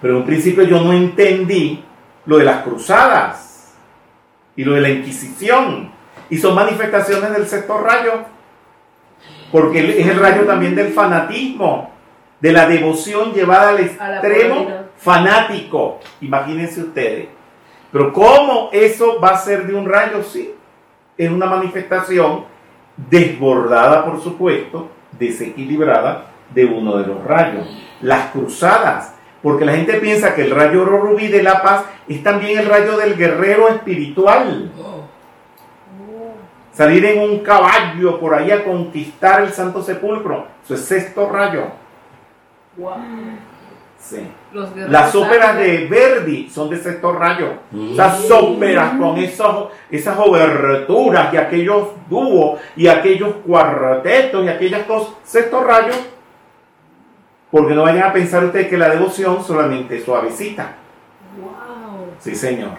[0.02, 1.84] pero en un principio yo no entendí
[2.26, 3.74] lo de las cruzadas
[4.56, 5.92] y lo de la Inquisición.
[6.30, 8.14] Y son manifestaciones del sexto rayo.
[9.52, 11.92] Porque es el rayo también del fanatismo,
[12.40, 16.00] de la devoción llevada al extremo fanático.
[16.22, 17.30] Imagínense ustedes.
[17.92, 20.24] Pero ¿cómo eso va a ser de un rayo?
[20.24, 20.54] Sí,
[21.18, 22.46] es una manifestación
[22.96, 27.68] desbordada, por supuesto, desequilibrada de uno de los rayos.
[28.02, 32.22] Las cruzadas, porque la gente piensa que el rayo oro rubí de la paz es
[32.24, 34.72] también el rayo del guerrero espiritual.
[36.72, 40.48] Salir en un caballo por ahí a conquistar el Santo Sepulcro.
[40.64, 41.64] Eso es sexto rayo.
[42.78, 42.96] Wow.
[44.00, 44.26] Sí.
[44.88, 47.56] Las óperas de Verdi son de sexto rayo.
[47.72, 47.92] Mm.
[47.92, 55.14] Esas óperas con esos, esas oberturas y aquellos dúos y aquellos cuartetos y aquellas cosas.
[55.24, 55.94] Sexto rayo.
[57.52, 60.76] Porque no vayan a pensar ustedes que la devoción solamente es suavecita.
[61.42, 62.14] Wow.
[62.20, 62.72] Sí, señor.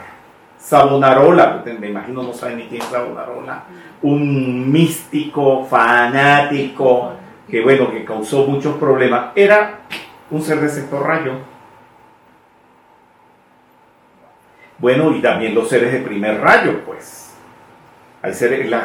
[0.58, 3.64] Savonarola, me imagino no saben ni quién es Savonarola.
[4.02, 7.12] Un místico, fanático,
[7.48, 9.32] que bueno, que causó muchos problemas.
[9.34, 9.80] Era
[10.30, 11.32] un ser de sexto rayo.
[14.78, 17.34] Bueno, y también los seres de primer rayo, pues.
[18.22, 18.84] Hay seres, la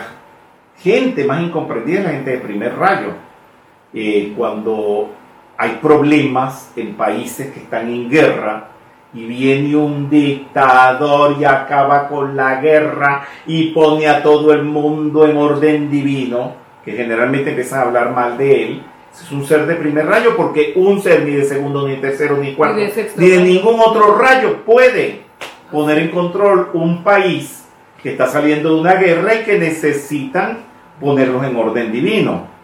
[0.77, 3.11] gente más incomprendida es la gente de primer rayo.
[3.93, 5.11] Eh, cuando
[5.57, 8.69] hay problemas en países que están en guerra
[9.13, 15.25] y viene un dictador y acaba con la guerra y pone a todo el mundo
[15.25, 16.53] en orden divino,
[16.83, 18.83] que generalmente empiezan a hablar mal de él,
[19.21, 22.37] es un ser de primer rayo porque un ser ni de segundo, ni de tercero,
[22.37, 25.21] ni cuarto, Ni de sexto ni de ningún otro rayo puede
[25.71, 27.65] poner en control un país
[28.03, 30.59] que está saliendo de una guerra y que necesitan
[30.99, 32.54] ponerlos en orden divino.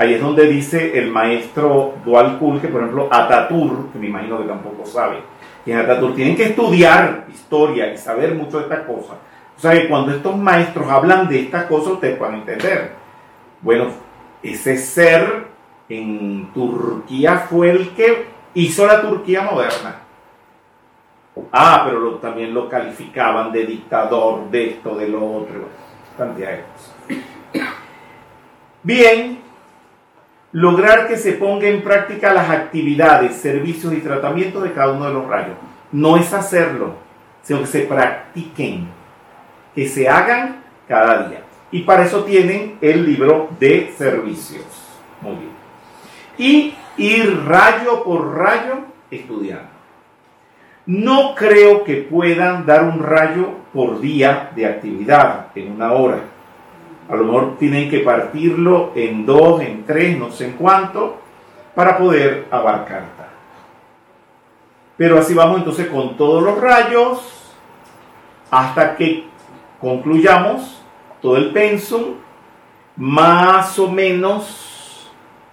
[0.00, 4.38] Ahí es donde dice el maestro Dual Kul que, por ejemplo, Atatur, que me imagino
[4.38, 5.18] que tampoco sabe,
[5.62, 9.18] que en Atatur tienen que estudiar historia y saber mucho de estas cosas.
[9.58, 12.92] O sea que cuando estos maestros hablan de estas cosas, ustedes pueden entender.
[13.60, 13.88] Bueno,
[14.42, 15.48] ese ser
[15.90, 18.24] en Turquía fue el que
[18.54, 19.96] hizo la Turquía moderna.
[21.52, 25.68] Ah, pero también lo calificaban de dictador, de esto, de lo otro,
[26.16, 26.94] cantidad de cosas.
[28.82, 29.49] Bien,
[30.52, 35.14] lograr que se ponga en práctica las actividades, servicios y tratamientos de cada uno de
[35.14, 35.56] los rayos.
[35.92, 36.94] No es hacerlo,
[37.42, 38.88] sino que se practiquen,
[39.74, 41.42] que se hagan cada día.
[41.72, 44.64] Y para eso tienen el libro de servicios.
[45.20, 45.50] Muy bien.
[46.36, 48.80] Y ir rayo por rayo
[49.10, 49.68] estudiando.
[50.86, 56.18] No creo que puedan dar un rayo por día de actividad en una hora.
[57.10, 61.16] A lo mejor tienen que partirlo en dos, en tres, no sé en cuánto,
[61.74, 63.26] para poder abarcar tal.
[64.96, 67.52] Pero así vamos entonces con todos los rayos
[68.50, 69.24] hasta que
[69.80, 70.82] concluyamos
[71.20, 72.14] todo el pensum.
[72.96, 75.10] Más o menos,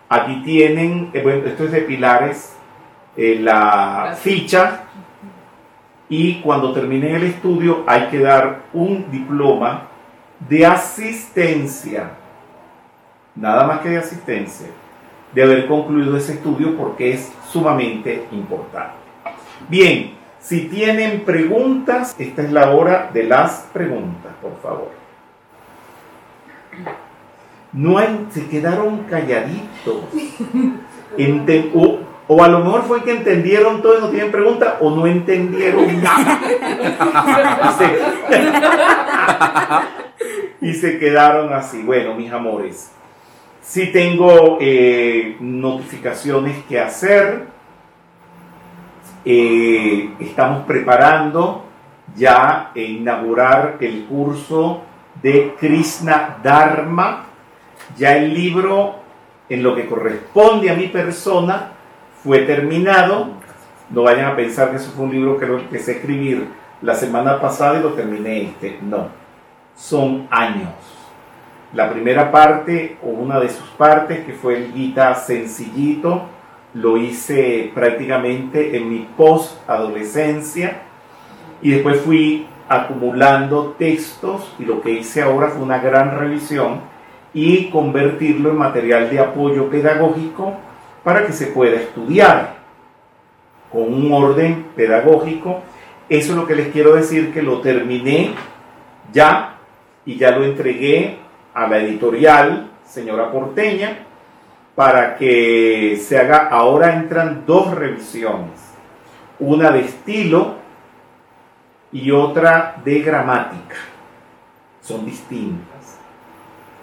[0.10, 2.55] aquí tienen, eh, bueno, esto es de pilares,
[3.16, 4.84] eh, la ficha
[6.10, 9.88] y cuando terminen el estudio hay que dar un diploma
[10.39, 12.11] de asistencia,
[13.35, 14.67] nada más que de asistencia,
[15.33, 18.95] de haber concluido ese estudio porque es sumamente importante.
[19.67, 24.91] Bien, si tienen preguntas, esta es la hora de las preguntas, por favor.
[27.73, 30.01] No hay, se quedaron calladitos.
[31.73, 35.07] O, o a lo mejor fue que entendieron todo y no tienen pregunta, o no
[35.07, 36.39] entendieron nada.
[40.62, 41.84] Y se, quedaron así.
[41.84, 42.91] Bueno, mis amores,
[43.62, 47.45] sí tengo eh, notificaciones que hacer.
[49.26, 51.64] Eh, estamos preparando
[52.16, 54.82] ya e inaugurar el curso
[55.22, 57.26] de Krishna Dharma.
[57.97, 58.95] Ya el libro,
[59.49, 61.72] en lo que corresponde a mi persona,
[62.24, 63.30] fue terminado.
[63.89, 66.47] No vayan a pensar que eso fue un libro que lo empecé a escribir
[66.82, 68.80] la semana pasada y lo terminé este.
[68.82, 69.08] No,
[69.78, 70.73] son años.
[71.73, 76.23] La primera parte, o una de sus partes, que fue el Gita sencillito,
[76.73, 80.82] lo hice prácticamente en mi post-adolescencia
[81.61, 86.82] y después fui acumulando textos y lo que hice ahora fue una gran revisión
[87.34, 90.55] y convertirlo en material de apoyo pedagógico
[91.03, 92.57] para que se pueda estudiar
[93.71, 95.61] con un orden pedagógico.
[96.09, 98.32] Eso es lo que les quiero decir, que lo terminé
[99.11, 99.57] ya
[100.08, 101.20] y ya lo entregué
[101.53, 104.05] a la editorial, señora Porteña,
[104.74, 108.58] para que se haga, ahora entran dos revisiones,
[109.38, 110.55] una de estilo
[111.91, 113.76] y otra de gramática.
[114.82, 115.97] Son distintas.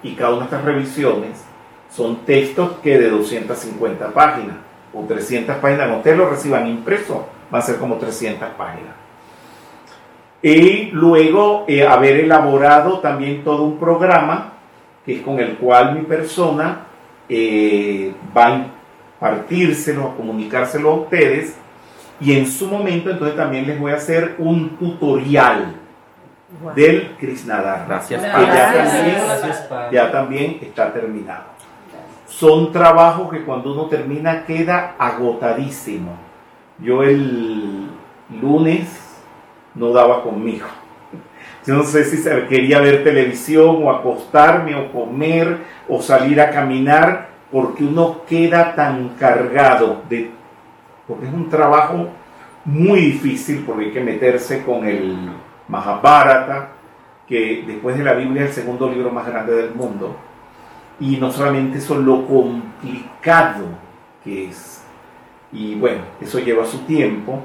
[0.03, 1.43] Y cada una de estas revisiones
[1.89, 4.57] son textos que de 250 páginas
[4.93, 8.93] o 300 páginas, cuando ustedes lo reciban impreso, va a ser como 300 páginas.
[10.45, 14.53] Y luego eh, haber elaborado también todo un programa
[15.03, 16.81] que es con el cual mi persona
[17.27, 18.65] eh, va a
[19.19, 21.55] partírselo, a comunicárselo a ustedes
[22.21, 25.77] y en su momento entonces también les voy a hacer un tutorial
[26.75, 27.87] del Krishnadharma.
[27.87, 28.93] Gracias, que ya Gracias.
[28.93, 29.95] también, Gracias, Padre.
[29.95, 31.43] ya también está terminado.
[32.27, 36.11] Son trabajos que cuando uno termina queda agotadísimo.
[36.77, 37.87] Yo el
[38.39, 39.04] lunes
[39.75, 40.67] no daba conmigo.
[41.65, 45.57] Yo no sé si quería ver televisión o acostarme o comer
[45.87, 50.31] o salir a caminar porque uno queda tan cargado de
[51.07, 52.09] porque es un trabajo
[52.65, 55.29] muy difícil porque hay que meterse con el
[55.67, 56.69] Mahabharata,
[57.27, 60.15] que después de la Biblia es el segundo libro más grande del mundo.
[60.99, 63.65] Y no solamente eso, lo complicado
[64.23, 64.83] que es.
[65.51, 67.43] Y bueno, eso lleva su tiempo.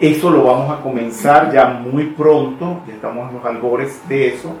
[0.00, 4.52] Eso lo vamos a comenzar ya muy pronto, ya estamos en los albores de eso.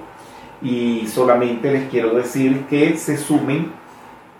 [0.62, 3.72] Y solamente les quiero decir que se sumen,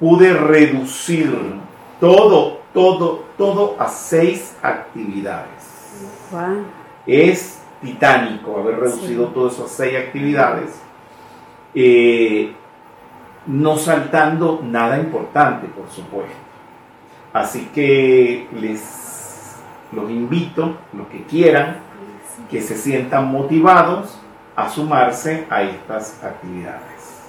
[0.00, 1.36] pude reducir
[2.00, 5.64] todo, todo, todo a seis actividades.
[7.06, 9.30] Es titánico haber reducido Sí.
[9.34, 10.80] todo eso a seis actividades,
[11.74, 12.52] eh,
[13.46, 16.32] no saltando nada importante, por supuesto.
[17.32, 18.80] Así que les
[19.94, 21.78] los invito, los que quieran,
[22.50, 24.18] que se sientan motivados
[24.56, 27.22] a sumarse a estas actividades.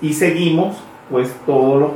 [0.00, 0.76] Y seguimos
[1.10, 1.90] pues todos los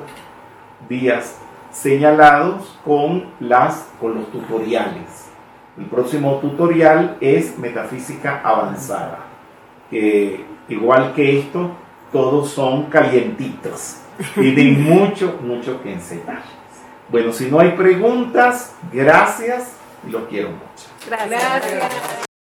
[0.88, 1.38] días
[1.70, 5.30] señalados con, las, con los tutoriales.
[5.76, 9.20] El próximo tutorial es metafísica avanzada,
[9.90, 11.70] que igual que esto,
[12.12, 14.00] todos son calientitos.
[14.34, 16.42] Tienen mucho, mucho que enseñar.
[17.08, 19.72] Bueno, si no hay preguntas, gracias
[20.06, 20.88] y los quiero mucho.
[21.06, 22.24] Gracias.